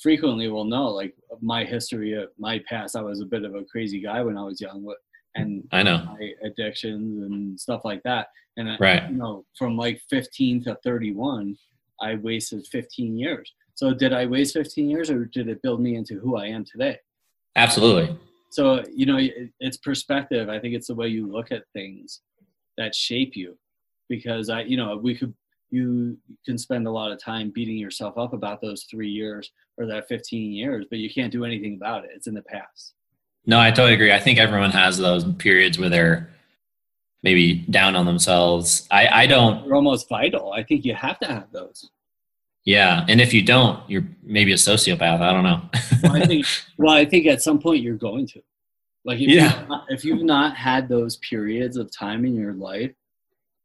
[0.00, 2.96] frequently will know like my history of my past.
[2.96, 4.86] I was a bit of a crazy guy when i was young
[5.36, 5.98] and i know.
[6.04, 8.28] my addictions and stuff like that.
[8.56, 9.02] And right.
[9.02, 11.56] I, you know from like 15 to 31
[12.00, 13.52] i wasted 15 years.
[13.74, 16.64] So did i waste 15 years or did it build me into who i am
[16.64, 16.98] today?
[17.56, 18.18] Absolutely.
[18.50, 19.18] So you know
[19.60, 20.48] it's perspective.
[20.48, 22.20] I think it's the way you look at things
[22.78, 23.56] that shape you.
[24.08, 25.34] Because i you know we could
[25.70, 29.86] you can spend a lot of time beating yourself up about those three years or
[29.86, 32.10] that 15 years, but you can't do anything about it.
[32.14, 32.94] It's in the past.
[33.46, 34.12] No, I totally agree.
[34.12, 36.30] I think everyone has those periods where they're
[37.22, 38.86] maybe down on themselves.
[38.90, 39.64] I, I don't.
[39.64, 40.52] They're almost vital.
[40.52, 41.90] I think you have to have those.
[42.64, 45.20] Yeah, and if you don't, you're maybe a sociopath.
[45.20, 45.62] I don't know.
[46.02, 46.46] well, I think.
[46.76, 48.42] Well, I think at some point you're going to.
[49.04, 49.66] Like, if yeah.
[49.68, 52.92] Not, if you've not had those periods of time in your life,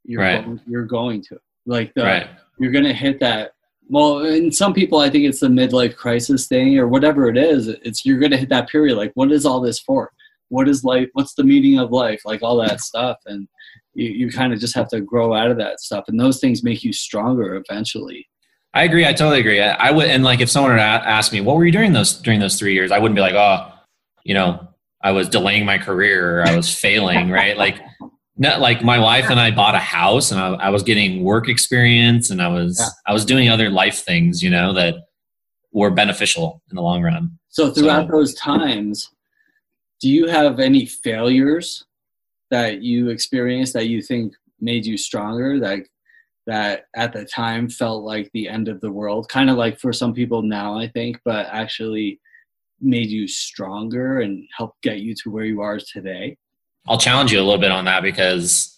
[0.03, 0.43] you're right.
[0.43, 1.39] going, you're going to.
[1.65, 2.29] Like the, right.
[2.59, 3.51] you're gonna hit that.
[3.87, 7.67] Well, in some people, I think it's the midlife crisis thing or whatever it is.
[7.67, 8.97] It's you're gonna hit that period.
[8.97, 10.11] Like, what is all this for?
[10.49, 13.47] what is life what's the meaning of life like all that stuff and
[13.93, 16.63] you, you kind of just have to grow out of that stuff and those things
[16.63, 18.27] make you stronger eventually
[18.73, 19.07] I agree.
[19.07, 19.61] I totally agree.
[19.61, 21.93] I, I would, and like if someone were to ask me, what were you doing
[21.93, 22.91] those during those three years?
[22.91, 23.71] I wouldn't be like, oh,
[24.25, 24.67] you know,
[25.01, 27.55] I was delaying my career or I was failing, right?
[27.55, 27.79] Like,
[28.37, 31.47] not like my wife and I bought a house and I, I was getting work
[31.47, 32.89] experience and I was yeah.
[33.07, 34.95] I was doing other life things, you know, that
[35.71, 37.37] were beneficial in the long run.
[37.49, 39.09] So throughout so, those times,
[40.01, 41.85] do you have any failures
[42.51, 45.59] that you experienced that you think made you stronger?
[45.59, 45.85] That
[46.47, 49.93] that at the time felt like the end of the world, kind of like for
[49.93, 52.19] some people now, I think, but actually
[52.81, 56.37] made you stronger and helped get you to where you are today?
[56.87, 58.77] I'll challenge you a little bit on that because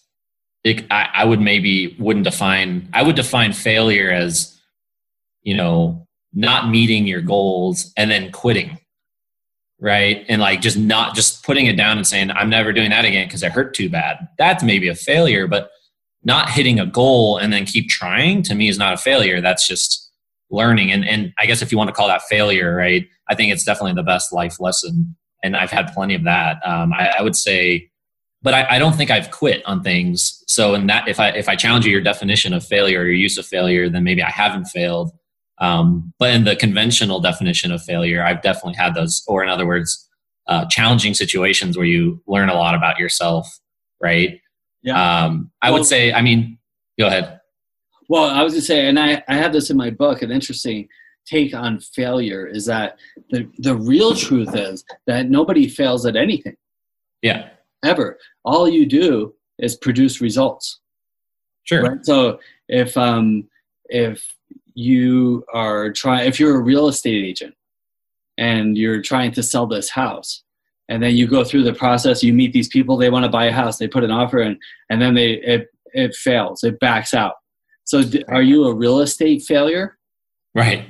[0.64, 4.60] it, I, I would maybe wouldn't define, I would define failure as,
[5.44, 8.80] you know, not meeting your goals and then quitting
[9.80, 13.06] right and like just not just putting it down and saying i'm never doing that
[13.06, 15.70] again because it hurt too bad that's maybe a failure but
[16.28, 19.40] not hitting a goal and then keep trying to me is not a failure.
[19.40, 20.12] That's just
[20.50, 20.92] learning.
[20.92, 23.64] And, and I guess if you want to call that failure, right, I think it's
[23.64, 25.16] definitely the best life lesson.
[25.42, 26.58] And I've had plenty of that.
[26.66, 27.90] Um, I, I, would say,
[28.48, 30.42] but I, I, don't think I've quit on things.
[30.48, 33.12] So in that, if I, if I challenge you, your definition of failure or your
[33.12, 35.12] use of failure, then maybe I haven't failed.
[35.58, 39.68] Um, but in the conventional definition of failure, I've definitely had those, or in other
[39.68, 40.10] words,
[40.48, 43.60] uh, challenging situations where you learn a lot about yourself,
[44.02, 44.40] right?
[44.82, 45.26] Yeah.
[45.26, 46.58] Um, I well, would say, I mean,
[46.98, 47.42] go ahead.
[48.08, 50.32] Well, I was going to say, and I, I have this in my book, an
[50.32, 50.88] interesting
[51.26, 52.96] take on failure is that
[53.30, 56.56] the, the real truth is that nobody fails at anything.
[57.22, 57.50] Yeah.
[57.84, 58.18] Ever.
[58.48, 60.80] All you do is produce results.
[61.64, 61.84] Sure.
[61.84, 62.06] Right?
[62.06, 63.48] So if, um,
[63.90, 64.26] if
[64.74, 67.56] you are trying, if you're a real estate agent
[68.38, 70.44] and you're trying to sell this house,
[70.90, 73.46] and then you go through the process you meet these people they want to buy
[73.46, 74.58] a house they put an offer in
[74.90, 77.36] and then they it, it fails it backs out.
[77.84, 79.98] So are you a real estate failure?
[80.54, 80.86] Right.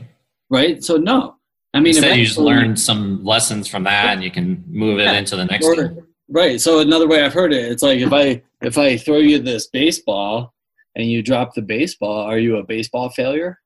[0.49, 0.83] Right?
[0.83, 1.35] So no.
[1.73, 5.03] I mean Instead you just learn some lessons from that and you can move it
[5.03, 8.13] yeah, into the next or, right so another way i've heard it it's like if
[8.13, 10.53] i if i throw you this baseball
[10.95, 13.59] and you drop the baseball are you a baseball failure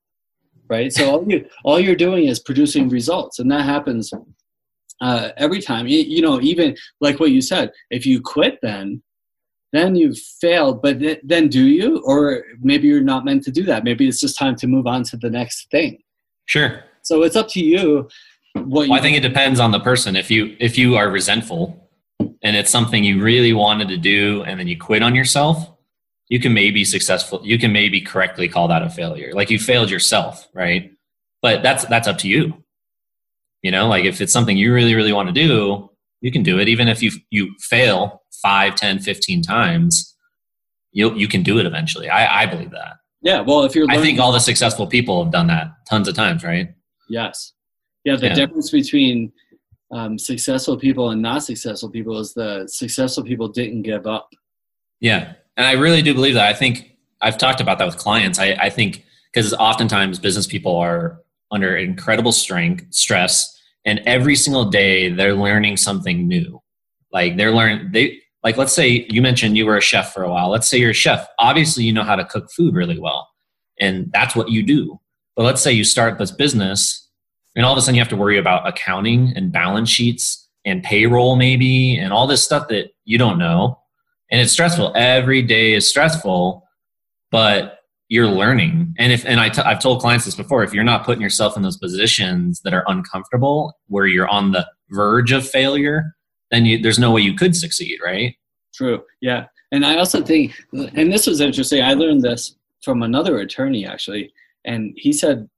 [0.68, 4.12] right so all you all you're doing is producing results and that happens
[5.02, 5.86] uh, every time.
[5.86, 9.02] You, you, know, even like what you said, if you quit, then
[9.72, 10.80] then you've failed.
[10.82, 12.02] But th- then do you?
[12.04, 13.84] Or maybe you're not meant to do that.
[13.84, 15.98] Maybe it's just time to move on to the next thing.
[16.46, 16.84] Sure.
[17.02, 18.08] So it's up to you.
[18.54, 20.14] What well, I think it depends on the person.
[20.14, 21.90] If you if you are resentful
[22.42, 25.70] and it's something you really wanted to do and then you quit on yourself,
[26.28, 27.40] you can maybe successful.
[27.44, 29.32] You can maybe correctly call that a failure.
[29.32, 30.92] Like you failed yourself, right?
[31.40, 32.62] But that's that's up to you
[33.62, 35.88] you know, like if it's something you really, really want to do,
[36.20, 36.68] you can do it.
[36.68, 40.16] Even if you you fail 5, 10, 15 times,
[40.90, 42.08] you you can do it eventually.
[42.10, 42.94] I, I believe that.
[43.22, 43.40] Yeah.
[43.40, 46.42] Well, if you're, I think all the successful people have done that tons of times,
[46.42, 46.70] right?
[47.08, 47.52] Yes.
[48.04, 48.16] Yeah.
[48.16, 48.34] The yeah.
[48.34, 49.32] difference between
[49.92, 54.30] um, successful people and not successful people is the successful people didn't give up.
[55.00, 56.48] Yeah, and I really do believe that.
[56.48, 58.38] I think I've talked about that with clients.
[58.38, 64.64] I, I think because oftentimes business people are under incredible strength, stress, and every single
[64.70, 66.60] day they're learning something new.
[67.12, 70.30] Like they're learning they like let's say you mentioned you were a chef for a
[70.30, 70.48] while.
[70.48, 71.26] Let's say you're a chef.
[71.38, 73.28] Obviously you know how to cook food really well.
[73.78, 75.00] And that's what you do.
[75.36, 77.01] But let's say you start this business
[77.56, 80.82] and all of a sudden you have to worry about accounting and balance sheets and
[80.82, 83.78] payroll maybe and all this stuff that you don't know.
[84.30, 84.92] And it's stressful.
[84.96, 86.66] Every day is stressful,
[87.30, 88.94] but you're learning.
[88.98, 91.56] And if and I t- i've told clients this before if you're not putting yourself
[91.56, 96.14] in those positions that are uncomfortable where you're on the verge of failure
[96.50, 98.36] then you, there's no way you could succeed right?
[98.74, 99.02] True.
[99.20, 99.46] Yeah.
[99.72, 101.82] And i also think and this was interesting.
[101.82, 104.32] I learned this from another attorney actually.
[104.64, 105.48] And he said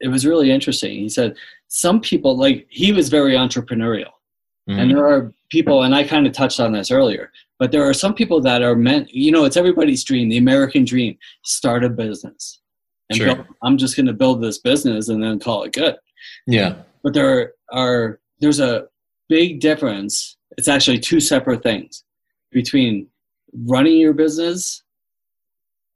[0.00, 1.34] it was really interesting he said
[1.68, 4.12] some people like he was very entrepreneurial
[4.68, 4.78] mm-hmm.
[4.78, 7.94] and there are people and i kind of touched on this earlier but there are
[7.94, 11.88] some people that are meant, you know, it's everybody's dream, the American dream, start a
[11.88, 12.60] business.
[13.10, 13.34] And sure.
[13.34, 15.96] build, I'm just going to build this business and then call it good.
[16.46, 16.76] Yeah.
[17.02, 18.86] But there are, there's a
[19.28, 20.36] big difference.
[20.56, 22.04] It's actually two separate things
[22.52, 23.08] between
[23.66, 24.82] running your business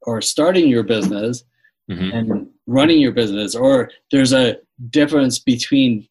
[0.02, 1.44] or starting your business
[1.88, 2.16] mm-hmm.
[2.16, 3.54] and running your business.
[3.54, 4.58] Or there's a
[4.90, 6.08] difference between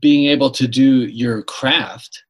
[0.00, 2.22] being able to do your craft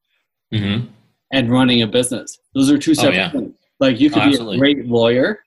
[0.53, 0.87] mm-hmm
[1.31, 2.39] and running a business.
[2.53, 3.31] Those are two separate oh, yeah.
[3.31, 3.55] things.
[3.79, 5.39] Like you could oh, be a great lawyer,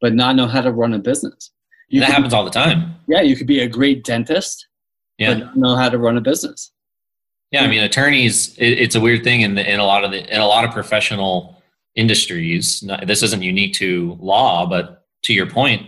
[0.00, 1.50] but not know how to run a business.
[1.88, 2.94] You that happens all the time.
[3.06, 4.66] Yeah, you could be a great dentist,
[5.18, 5.34] yeah.
[5.34, 6.72] but not know how to run a business.
[7.50, 8.56] Yeah, I mean, attorneys.
[8.58, 10.64] It, it's a weird thing in the, in a lot of the in a lot
[10.64, 11.62] of professional
[11.96, 12.84] industries.
[13.04, 15.86] This isn't unique to law, but to your point,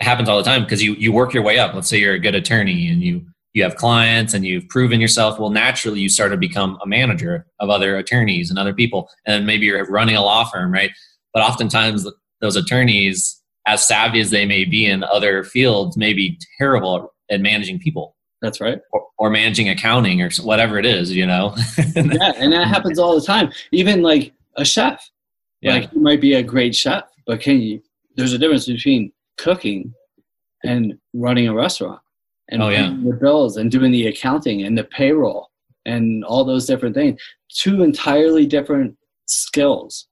[0.00, 1.74] it happens all the time because you you work your way up.
[1.74, 5.38] Let's say you're a good attorney and you you have clients and you've proven yourself.
[5.38, 9.46] Well, naturally, you start to become a manager of other attorneys and other people, and
[9.46, 10.90] maybe you're running a law firm, right?
[11.34, 12.08] But oftentimes,
[12.40, 17.40] those attorneys, as savvy as they may be in other fields, may be terrible at
[17.40, 18.16] managing people.
[18.40, 18.80] That's right.
[18.92, 21.54] Or, or managing accounting or whatever it is, you know.
[21.94, 23.52] yeah, and that happens all the time.
[23.70, 25.10] Even like a chef,
[25.60, 25.74] yeah.
[25.74, 27.82] like you might be a great chef, but can you?
[28.16, 29.12] There's a difference between
[29.42, 29.94] cooking
[30.64, 32.00] and running a restaurant
[32.50, 32.94] and oh, yeah.
[33.04, 35.50] the bills and doing the accounting and the payroll
[35.86, 37.20] and all those different things.
[37.48, 40.06] Two entirely different skills.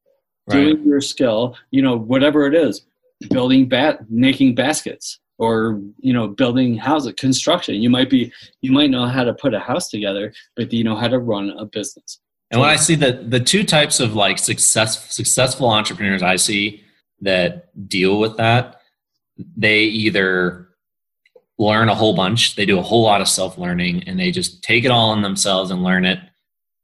[0.48, 0.56] Right.
[0.56, 2.86] Doing your skill, you know, whatever it is,
[3.30, 7.76] building bat, making baskets, or you know, building houses, construction.
[7.76, 10.96] You might be, you might know how to put a house together, but you know
[10.96, 12.20] how to run a business.
[12.50, 16.82] And when I see the the two types of like success successful entrepreneurs I see
[17.20, 18.77] that deal with that,
[19.56, 20.68] they either
[21.58, 22.56] learn a whole bunch.
[22.56, 25.22] They do a whole lot of self learning and they just take it all on
[25.22, 26.18] themselves and learn it.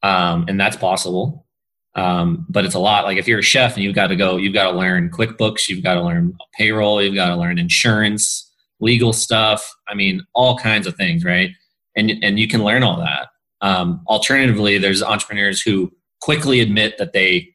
[0.03, 1.47] Um, and that's possible.
[1.95, 3.05] Um, but it's a lot.
[3.05, 5.69] Like if you're a chef and you've got to go, you've got to learn QuickBooks,
[5.69, 8.51] you've got to learn payroll, you've got to learn insurance,
[8.81, 9.73] legal stuff.
[9.89, 11.51] I mean, all kinds of things, right?
[11.97, 13.29] And and you can learn all that.
[13.61, 17.54] Um, alternatively, there's entrepreneurs who quickly admit that they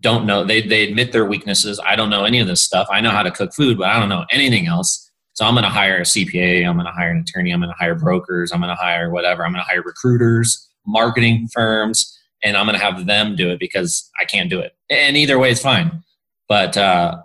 [0.00, 0.44] don't know.
[0.44, 1.80] They they admit their weaknesses.
[1.84, 2.88] I don't know any of this stuff.
[2.90, 5.64] I know how to cook food, but I don't know anything else so I'm going
[5.64, 8.52] to hire a CPA, I'm going to hire an attorney, I'm going to hire brokers,
[8.52, 12.78] I'm going to hire whatever, I'm going to hire recruiters, marketing firms, and I'm going
[12.78, 14.74] to have them do it because I can't do it.
[14.88, 16.02] And either way it's fine,
[16.48, 17.18] but uh,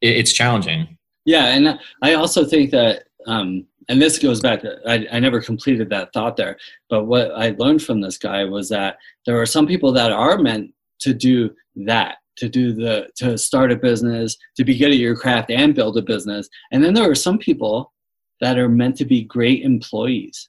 [0.00, 0.96] it, it's challenging.
[1.24, 4.62] Yeah, and I also think that, um, and this goes back.
[4.86, 6.58] I, I never completed that thought there,
[6.88, 10.38] but what I learned from this guy was that there are some people that are
[10.38, 14.96] meant to do that to do the to start a business to be good at
[14.96, 16.48] your craft and build a business.
[16.72, 17.92] And then there are some people
[18.40, 20.48] that are meant to be great employees.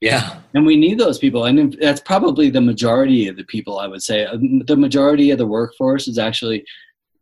[0.00, 0.40] Yeah.
[0.54, 1.44] And we need those people.
[1.44, 4.24] And that's probably the majority of the people i would say.
[4.24, 6.64] Um, the majority of the workforce is actually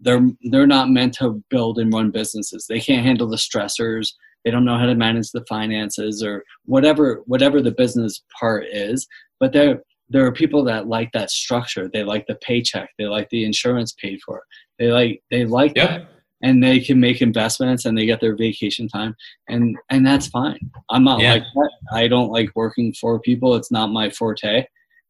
[0.00, 2.66] they're they're not meant to build and run businesses.
[2.66, 4.12] They can't handle the stressors.
[4.44, 9.06] They don't know how to manage the finances or whatever whatever the business part is.
[9.40, 11.90] But they're there are people that like that structure.
[11.92, 12.90] They like the paycheck.
[12.98, 14.42] They like the insurance paid for.
[14.78, 15.88] They like they like yep.
[15.88, 16.08] that,
[16.42, 19.14] and they can make investments and they get their vacation time,
[19.48, 20.70] and and that's fine.
[20.90, 21.34] I'm not yeah.
[21.34, 21.70] like that.
[21.92, 23.54] I don't like working for people.
[23.54, 24.66] It's not my forte,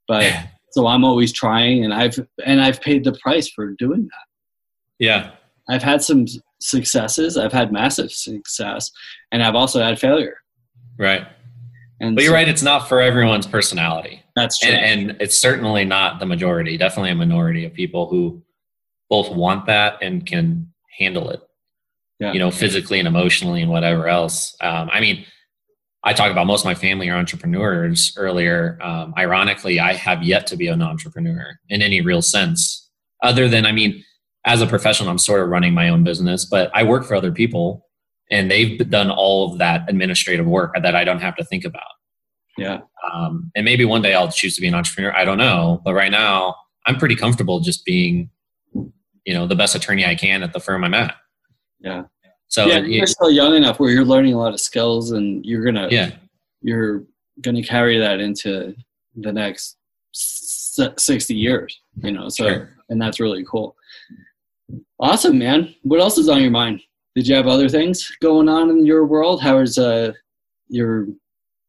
[0.07, 0.33] but
[0.71, 4.27] so I'm always trying, and I've and I've paid the price for doing that.
[4.99, 5.31] Yeah,
[5.69, 6.27] I've had some
[6.61, 7.37] successes.
[7.37, 8.91] I've had massive success,
[9.31, 10.39] and I've also had failure.
[10.99, 11.27] Right.
[12.01, 14.18] And but you're so, right; it's not for everyone's personality.
[14.37, 16.77] That's true, and, and, it's certainly not the majority.
[16.77, 18.43] Definitely a minority of people who
[19.11, 21.41] both want that and can handle it.
[22.21, 22.33] Yeah.
[22.33, 24.57] You know, physically and emotionally and whatever else.
[24.61, 25.25] Um, I mean,
[26.03, 28.79] I talk about most of my family are entrepreneurs earlier.
[28.81, 32.89] Um, ironically, I have yet to be an entrepreneur in any real sense,
[33.23, 34.05] other than I mean,
[34.45, 37.33] as a professional, I'm sort of running my own business, but I work for other
[37.33, 37.85] people
[38.31, 41.83] and they've done all of that administrative work that I don't have to think about.
[42.59, 42.81] Yeah.
[43.13, 45.15] Um, and maybe one day I'll choose to be an entrepreneur.
[45.15, 46.57] I don't know, but right now
[46.87, 48.31] I'm pretty comfortable just being,
[48.73, 51.15] you know, the best attorney I can at the firm I'm at.
[51.81, 52.05] Yeah.
[52.49, 55.63] So yeah, you're still young enough where you're learning a lot of skills, and you're
[55.63, 56.13] gonna yeah
[56.63, 57.05] you're
[57.43, 58.75] gonna carry that into
[59.17, 59.77] the next
[60.13, 61.79] sixty years.
[62.03, 62.77] You know, so sure.
[62.89, 63.77] and that's really cool.
[64.99, 65.75] Awesome, man.
[65.83, 66.81] What else is on your mind?
[67.19, 69.43] did you have other things going on in your world?
[69.43, 70.13] How is uh,
[70.69, 71.09] your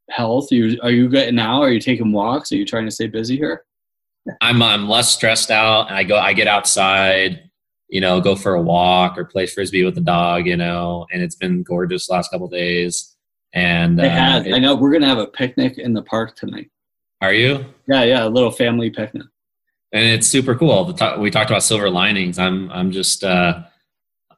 [0.09, 0.51] health?
[0.51, 1.61] You, are you good now?
[1.61, 2.51] Are you taking walks?
[2.51, 3.65] Are you trying to stay busy here?
[4.41, 7.49] I'm I'm less stressed out, and I go I get outside,
[7.87, 11.21] you know, go for a walk or play frisbee with the dog, you know, and
[11.21, 13.15] it's been gorgeous last couple days.
[13.53, 16.69] And uh, it, I know we're gonna have a picnic in the park tonight.
[17.21, 17.65] Are you?
[17.87, 19.25] Yeah, yeah, a little family picnic.
[19.91, 20.85] And it's super cool.
[20.85, 22.37] The we talked about silver linings.
[22.37, 23.63] I'm I'm just uh,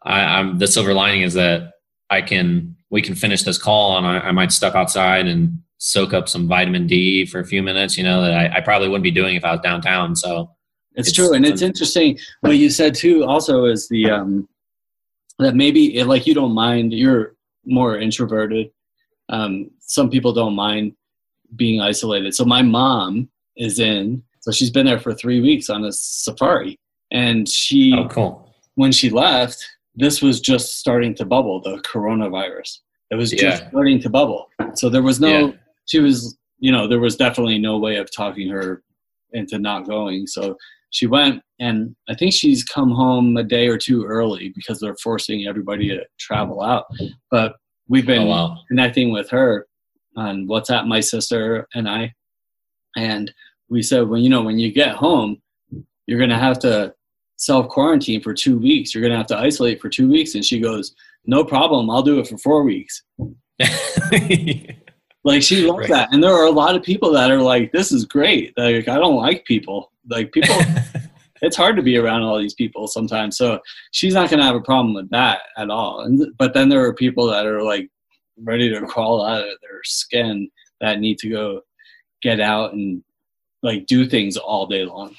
[0.03, 1.73] I, am the silver lining is that
[2.09, 6.13] I can we can finish this call and I, I, might step outside and soak
[6.13, 7.97] up some vitamin D for a few minutes.
[7.97, 10.15] You know that I, I probably wouldn't be doing if I was downtown.
[10.15, 10.51] So
[10.93, 13.23] it's, it's true, and it's, interesting what you said too.
[13.23, 14.47] Also, is the um,
[15.39, 17.35] that maybe it, like you don't mind you're
[17.65, 18.71] more introverted.
[19.29, 20.93] Um, some people don't mind
[21.55, 22.35] being isolated.
[22.35, 26.77] So my mom is in, so she's been there for three weeks on a safari,
[27.09, 29.65] and she oh cool when she left
[29.95, 32.79] this was just starting to bubble, the coronavirus.
[33.11, 33.69] It was just yeah.
[33.69, 34.47] starting to bubble.
[34.75, 35.51] So there was no, yeah.
[35.85, 38.83] she was you know, there was definitely no way of talking her
[39.33, 40.27] into not going.
[40.27, 40.55] So
[40.91, 44.95] she went, and I think she's come home a day or two early because they're
[44.95, 46.85] forcing everybody to travel out.
[47.31, 47.55] But
[47.89, 48.57] we've been Oh, wow.
[48.67, 49.67] connecting with her
[50.15, 52.13] on WhatsApp, my sister and I,
[52.95, 53.33] and
[53.69, 55.41] we said, well, you know, when you get home,
[56.05, 56.93] you're gonna have to
[57.41, 58.93] self quarantine for two weeks.
[58.93, 60.35] You're gonna have to isolate for two weeks.
[60.35, 60.93] And she goes,
[61.25, 61.89] no problem.
[61.89, 63.03] I'll do it for four weeks.
[65.23, 65.89] Like she loves Right.
[65.89, 66.09] that.
[66.13, 68.57] And there are a lot of people that are like, this is great.
[68.57, 69.91] Like I don't like people.
[70.09, 70.55] Like people
[71.43, 73.37] it's hard to be around all these people sometimes.
[73.37, 73.59] So
[73.91, 76.01] she's not gonna have a problem with that at all.
[76.01, 77.87] And but then there are people that are like
[78.37, 81.61] ready to crawl out of their skin that need to go
[82.23, 83.03] get out and
[83.61, 85.15] like do things all day long.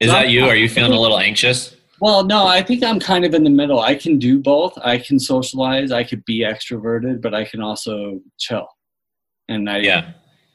[0.00, 0.44] Is that you?
[0.44, 1.74] Are you feeling a little anxious?
[2.00, 3.80] Well, no, I think I'm kind of in the middle.
[3.80, 4.78] I can do both.
[4.78, 8.68] I can socialize, I could be extroverted, but I can also chill.
[9.48, 10.12] And I Yeah.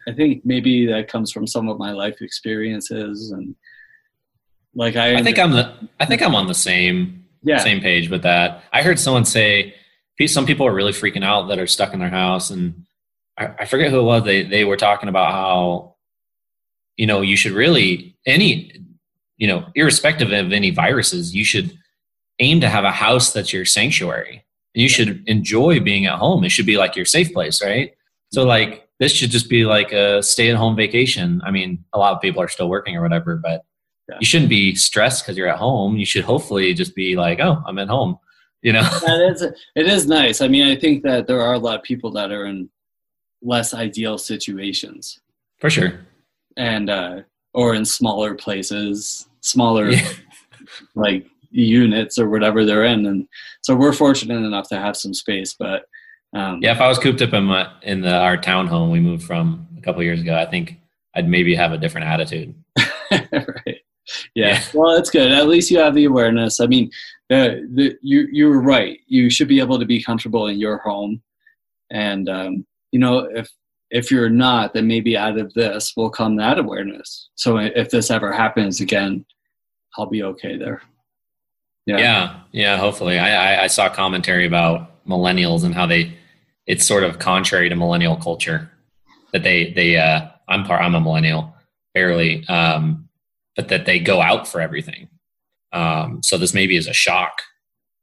[0.08, 3.56] I think maybe that comes from some of my life experiences and
[4.76, 8.10] like I I think I'm the I think I'm on the same yeah same page
[8.10, 8.64] with that.
[8.74, 9.76] I heard someone say
[10.28, 12.86] some people are really freaking out that are stuck in their house, and
[13.38, 14.24] I, I forget who it was.
[14.24, 15.96] They they were talking about how
[16.96, 18.72] you know you should really any
[19.44, 21.68] you know irrespective of any viruses, you should
[22.40, 24.36] aim to have a house that's your sanctuary.
[24.74, 26.44] You should enjoy being at home.
[26.46, 27.90] It should be like your safe place, right?
[28.32, 28.72] So like
[29.02, 31.42] this should just be like a stay at home vacation.
[31.48, 33.60] I mean, a lot of people are still working or whatever, but
[34.10, 34.18] Yeah.
[34.22, 35.92] you shouldn't be stressed because you're at home.
[36.02, 38.18] You should hopefully just be like, oh, I'm at home.
[38.66, 38.82] You know?
[39.08, 40.38] that is it is nice.
[40.46, 42.70] I mean, I think that there are a lot of people that are in
[43.54, 45.20] less ideal situations
[45.62, 45.92] For sure.
[46.58, 47.14] and uh
[47.54, 50.08] or in smaller places, smaller Yeah.
[50.96, 53.28] like units or whatever they're in and
[53.62, 55.86] so we're fortunate enough to have some space but
[56.34, 59.24] um Yeah, if I was cooped up in my in the our townhome we moved
[59.24, 60.80] from a couple years ago, I think
[61.16, 62.56] I'd maybe have a different attitude.
[63.12, 63.82] right.
[64.34, 64.48] Yeah.
[64.48, 64.64] Yeah.
[64.74, 65.32] Well, it's good.
[65.32, 66.60] At least you have the awareness.
[66.60, 66.90] I mean,
[67.30, 69.00] the, the you you were right.
[69.08, 71.22] You should be able to be comfortable in your home,
[71.92, 73.48] and um, you know if
[73.92, 77.30] if you're not, then maybe out of this will come that awareness.
[77.36, 79.24] So if this ever happens again,
[79.98, 80.82] I'll be okay there.
[81.86, 82.40] Yeah, Yeah.
[82.52, 82.78] yeah.
[82.78, 83.30] hopefully, I,
[83.60, 86.14] I I saw commentary about millennials and how they
[86.66, 88.72] it's sort of contrary to millennial culture
[89.34, 91.54] that they they uh I'm part I'm a millennial
[91.94, 93.10] barely um
[93.56, 95.10] but that they go out for everything.
[95.74, 97.42] Um, so this maybe is a shock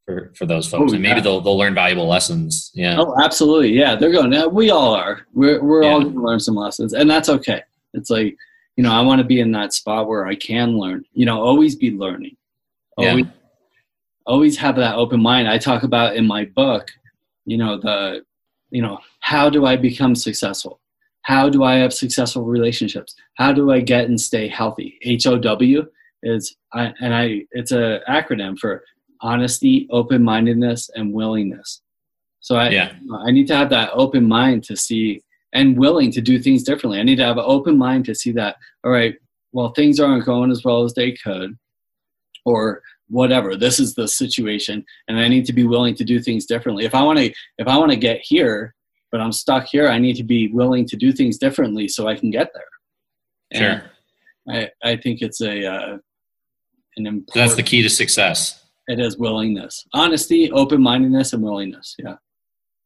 [0.04, 1.20] for for those folks, Oh, and maybe yeah.
[1.22, 2.70] they'll they'll learn valuable lessons.
[2.74, 2.96] Yeah.
[2.98, 3.70] Oh, absolutely.
[3.70, 4.32] Yeah, they're going.
[4.32, 5.22] Yeah, we all are.
[5.32, 7.62] We're we're all going to learn some lessons, and that's okay.
[7.94, 8.36] It's like
[8.76, 11.04] you know, I want to be in that spot where I can learn.
[11.12, 12.36] You know, always be learning.
[12.98, 13.10] Yeah.
[13.10, 13.26] Always,
[14.26, 15.48] always have that open mind.
[15.48, 16.88] I talk about in my book.
[17.46, 18.22] You know the,
[18.70, 20.80] you know, how do I become successful?
[21.22, 23.14] How do I have successful relationships?
[23.34, 24.98] How do I get and stay healthy?
[25.02, 25.86] H O W
[26.22, 27.46] is I and I.
[27.52, 28.84] It's a acronym for
[29.20, 31.82] honesty, open mindedness, and willingness.
[32.40, 32.92] So I, Yeah.
[33.26, 37.00] I need to have that open mind to see and willing to do things differently.
[37.00, 39.14] I need to have an open mind to see that, all right,
[39.52, 41.58] well, things aren't going as well as they could,
[42.44, 43.56] or whatever.
[43.56, 46.84] This is the situation, and I need to be willing to do things differently.
[46.84, 48.74] If I want to, if I want to get here,
[49.10, 52.14] but I'm stuck here, I need to be willing to do things differently so I
[52.14, 53.60] can get there.
[53.60, 53.82] Sure.
[54.46, 55.98] And I, I think it's a uh,
[56.96, 57.34] an important.
[57.34, 58.64] So that's the key to success.
[58.86, 61.94] It is willingness, honesty, open mindedness, and willingness.
[61.98, 62.16] Yeah,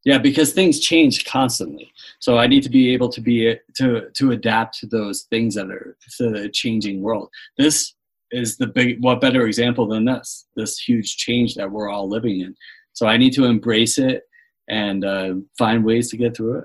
[0.05, 1.93] yeah, because things change constantly.
[2.19, 5.71] So I need to be able to be to to adapt to those things that
[5.71, 7.31] are to the changing world.
[7.57, 7.95] This
[8.31, 9.03] is the big.
[9.03, 10.47] What better example than this?
[10.57, 12.55] This huge change that we're all living in.
[12.93, 14.25] So I need to embrace it
[14.69, 16.65] and uh, find ways to get through it.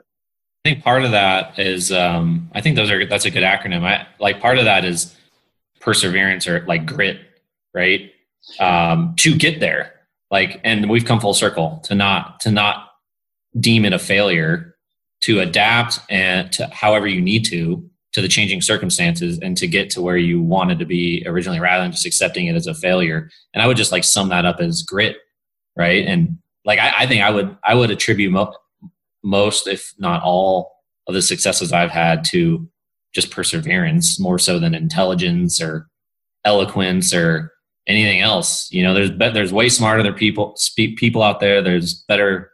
[0.66, 3.84] I think part of that is um, I think those are that's a good acronym.
[3.84, 5.16] I like part of that is
[5.80, 7.22] perseverance or like grit,
[7.74, 8.12] right?
[8.60, 9.94] Um, to get there,
[10.32, 12.89] like, and we've come full circle to not to not
[13.58, 14.76] deem it a failure,
[15.22, 19.90] to adapt and to however you need to to the changing circumstances and to get
[19.92, 23.30] to where you wanted to be originally, rather than just accepting it as a failure.
[23.54, 25.18] And I would just like sum that up as grit,
[25.76, 26.06] right?
[26.08, 28.56] And like I, I think I would I would attribute mo-
[29.24, 30.72] most, if not all,
[31.08, 32.70] of the successes I've had to
[33.14, 35.88] just perseverance more so than intelligence or
[36.46, 37.52] eloquence or
[37.88, 38.72] anything else.
[38.72, 41.62] You know, there's there's way smarter people people out there.
[41.62, 42.52] There's better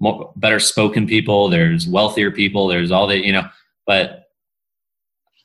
[0.00, 1.48] mo- better spoken people.
[1.48, 2.68] There's wealthier people.
[2.68, 3.48] There's all the you know,
[3.86, 4.24] but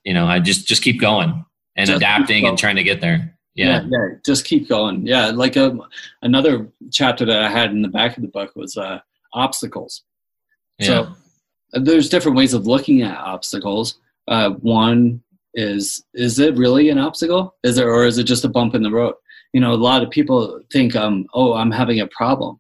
[0.04, 1.45] you know, I just just keep going
[1.76, 2.49] and Just adapting going.
[2.49, 3.38] and trying to get there.
[3.56, 3.86] Yeah.
[3.88, 5.06] yeah, just keep going.
[5.06, 5.78] Yeah, like a,
[6.24, 8.99] another chapter that I had in the back of the book was uh,
[9.34, 10.01] obstacles.
[10.80, 10.88] Yeah.
[10.88, 11.16] So
[11.74, 13.99] there's different ways of looking at obstacles.
[14.28, 15.22] Uh, one
[15.54, 17.56] is is it really an obstacle?
[17.64, 19.14] Is it or is it just a bump in the road?
[19.54, 22.60] You know, a lot of people think, um, oh, I'm having a problem.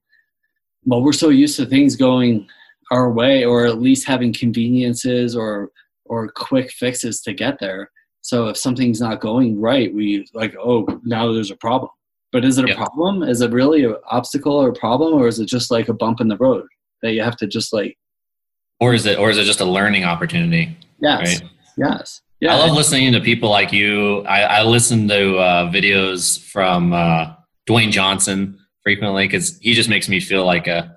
[0.85, 2.47] Well, we're so used to things going
[2.91, 5.71] our way, or at least having conveniences or
[6.05, 7.89] or quick fixes to get there.
[8.21, 11.91] So if something's not going right, we like, oh, now there's a problem.
[12.31, 12.75] But is it a Yeah.
[12.75, 13.23] problem?
[13.23, 16.19] Is it really an obstacle or a problem, or is it just like a bump
[16.21, 16.65] in the road
[17.01, 17.97] that you have to just like,
[18.79, 20.77] Or is it or is it just a learning opportunity?
[20.99, 21.49] yes, Right.
[21.77, 24.21] yes, yeah, I love listening to people like you.
[24.25, 27.33] I, I listen to uh, videos from uh,
[27.67, 30.95] Dwayne Johnson frequently because he just makes me feel like a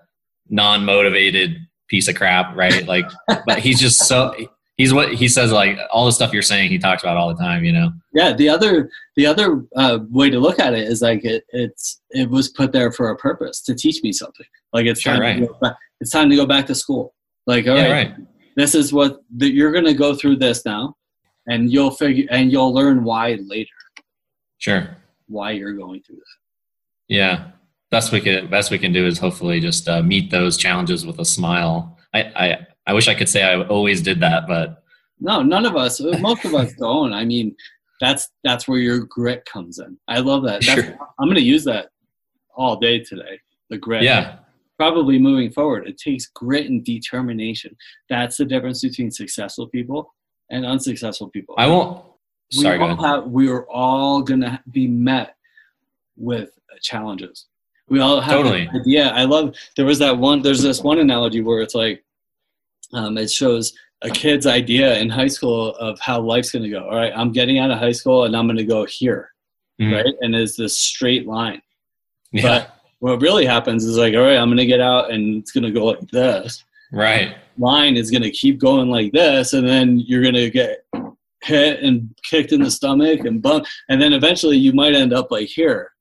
[0.49, 1.57] non-motivated
[1.89, 2.87] piece of crap, right?
[2.87, 3.07] Like,
[3.47, 4.35] but he's just so
[4.77, 5.53] he's what he says.
[5.53, 7.65] Like all the stuff you're saying, he talks about all the time.
[7.65, 7.91] You know?
[8.13, 8.33] yeah.
[8.33, 12.29] The other the other uh, way to look at it is like it, it's it
[12.31, 14.47] was put there for a purpose to teach me something.
[14.73, 15.41] Like it's Sure, time right.
[15.41, 17.15] to go back, it's time to go back to school.
[17.47, 18.17] Like all yeah, right, right.
[18.57, 20.97] this is what the, you're going to go through this now,
[21.47, 23.71] and you'll figure and you'll learn why later
[24.59, 24.97] Sure.
[25.29, 27.51] why you're going through that Yeah.
[27.97, 31.19] Best we can best we can do is hopefully just uh, meet those challenges with
[31.19, 31.97] a smile.
[32.13, 34.83] I, I I wish I could say I always did that, but
[35.19, 35.99] No, none of us.
[36.21, 37.15] Most of us don't.
[37.15, 37.57] I mean,
[37.99, 39.97] that's that's where your grit comes in.
[40.09, 40.61] I love that.
[40.67, 40.99] That's, Sure.
[41.19, 41.89] I'm going to use that
[42.55, 43.41] all day today.
[43.71, 44.03] The grit.
[44.03, 44.41] yeah,
[44.77, 47.75] Probably moving forward, it takes grit and determination.
[48.11, 50.15] That's the difference between successful people
[50.51, 51.55] and unsuccessful people.
[51.57, 52.05] I won't.
[52.51, 55.35] Sorry, go all have, we are all going to be met
[56.15, 56.51] with
[56.83, 57.47] challenges.
[57.89, 58.69] We all have Totally.
[58.75, 59.09] idea.
[59.11, 60.43] I love there was that one.
[60.43, 62.03] There's this one analogy where it's like
[62.93, 63.73] um, it shows
[64.03, 66.85] a kid's idea in high school of how life's going to go.
[66.89, 69.31] All right, I'm getting out of high school and I'm going to go here,
[69.81, 69.93] Mhm.
[70.05, 70.15] right?
[70.21, 71.63] And it's this straight line.
[72.33, 75.37] Yeah, But what really happens is like, all right, I'm going to get out and
[75.37, 76.65] it's going to go like this.
[76.93, 77.37] right.
[77.59, 80.85] Line is going to keep going like this, and then you're going to get
[81.43, 85.31] hit and kicked in the stomach and bump, and then eventually you might end up
[85.31, 85.93] like here,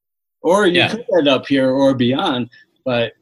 [0.45, 0.89] or you Yeah.
[0.91, 2.49] could end up here or beyond.
[2.85, 3.13] But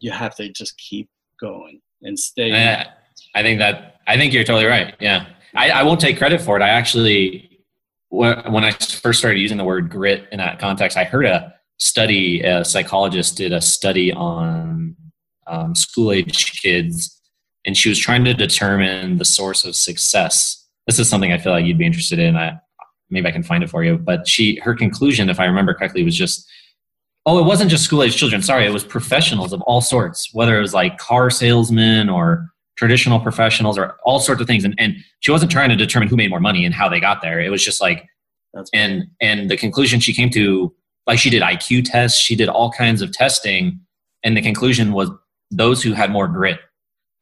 [0.00, 1.08] you have to just keep
[1.38, 2.52] going and stay.
[2.52, 2.86] I,
[3.34, 4.94] I think that I think you're totally right.
[5.00, 6.62] Yeah, I, I won't take credit for it.
[6.62, 7.60] I actually,
[8.08, 12.40] when I first started using the word grit in that context, I heard a study.
[12.42, 14.96] A psychologist did a study on
[15.46, 17.20] um, school age kids,
[17.64, 20.66] and she was trying to determine the source of success.
[20.86, 22.36] This is something I feel like you'd be interested in.
[22.36, 22.58] I
[23.10, 23.98] maybe I can find it for you.
[23.98, 26.48] But she, her conclusion, if I remember correctly, was just
[27.26, 28.42] Oh, it wasn't just school age children.
[28.42, 33.18] Sorry, it was professionals of all sorts, whether it was like car salesmen or traditional
[33.18, 34.64] professionals or all sorts of things.
[34.64, 37.22] And, and she wasn't trying to determine who made more money and how they got
[37.22, 37.40] there.
[37.40, 38.06] It was just like,
[38.52, 40.74] That's and and the conclusion she came to,
[41.06, 43.80] like she did IQ tests, she did all kinds of testing,
[44.22, 45.10] and the conclusion was
[45.50, 46.60] those who had more grit.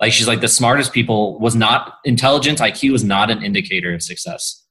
[0.01, 2.61] Like she's like the smartest people was not intelligence.
[2.61, 4.62] IQ was not an indicator of success.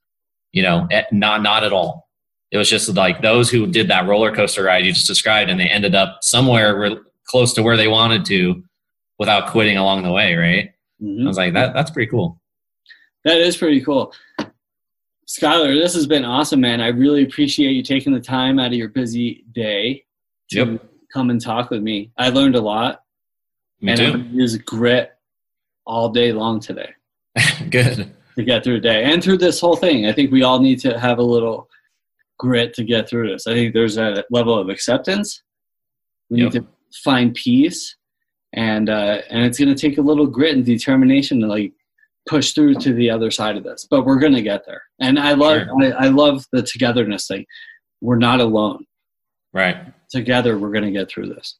[0.53, 2.07] You know, eh, not not at all.
[2.51, 5.59] It was just like those who did that roller coaster ride you just described, and
[5.59, 8.61] they ended up somewhere re- close to where they wanted to,
[9.19, 10.35] without quitting along the way.
[10.35, 10.71] Right?
[11.01, 11.23] Mhm.
[11.23, 12.39] I was like, that that's pretty cool.
[13.23, 14.13] That is pretty cool.
[15.27, 16.81] Skylar, this has been awesome, man.
[16.81, 20.03] I really appreciate you taking the time out of your busy day
[20.49, 20.85] to Yep.
[21.13, 22.11] come and talk with me.
[22.17, 23.03] I learned a lot.
[23.79, 24.17] Me and I'm too.
[24.23, 25.11] gonna use grit
[25.85, 26.91] all day long today
[27.69, 28.13] Good.
[28.41, 30.05] To get through the day and through this whole thing.
[30.07, 31.67] I think we all need to have a little
[32.37, 33.47] grit to get through this.
[33.47, 35.43] I think there's a level of acceptance.
[36.29, 36.53] We Yep.
[36.53, 36.67] need to
[37.03, 37.95] find peace,
[38.53, 41.73] and uh, and it's going to take a little grit and determination to like
[42.27, 43.87] push through to the other side of this.
[43.89, 44.81] But we're going to get there.
[44.99, 45.83] And I love Sure.
[45.99, 47.45] I, I love the togetherness thing.
[48.01, 48.85] We're not alone.
[49.53, 49.77] Right.
[50.09, 51.57] Together, we're going to get through this.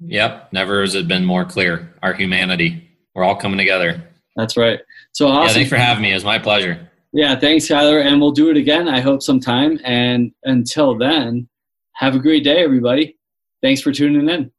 [0.00, 0.52] Yep.
[0.52, 1.92] Never has it been more clear.
[2.02, 2.88] Our humanity.
[3.14, 4.07] We're all coming together.
[4.36, 4.80] That's right.
[5.12, 5.32] So Yeah.
[5.34, 5.54] awesome.
[5.54, 6.10] Thanks for having me.
[6.10, 6.78] It was my pleasure.
[7.12, 8.04] Yeah, thanks, Skylar.
[8.04, 9.80] And we'll do it again, I hope, sometime.
[9.84, 11.48] And until then,
[11.94, 13.16] have a great day, everybody.
[13.62, 14.52] Thanks for tuning in.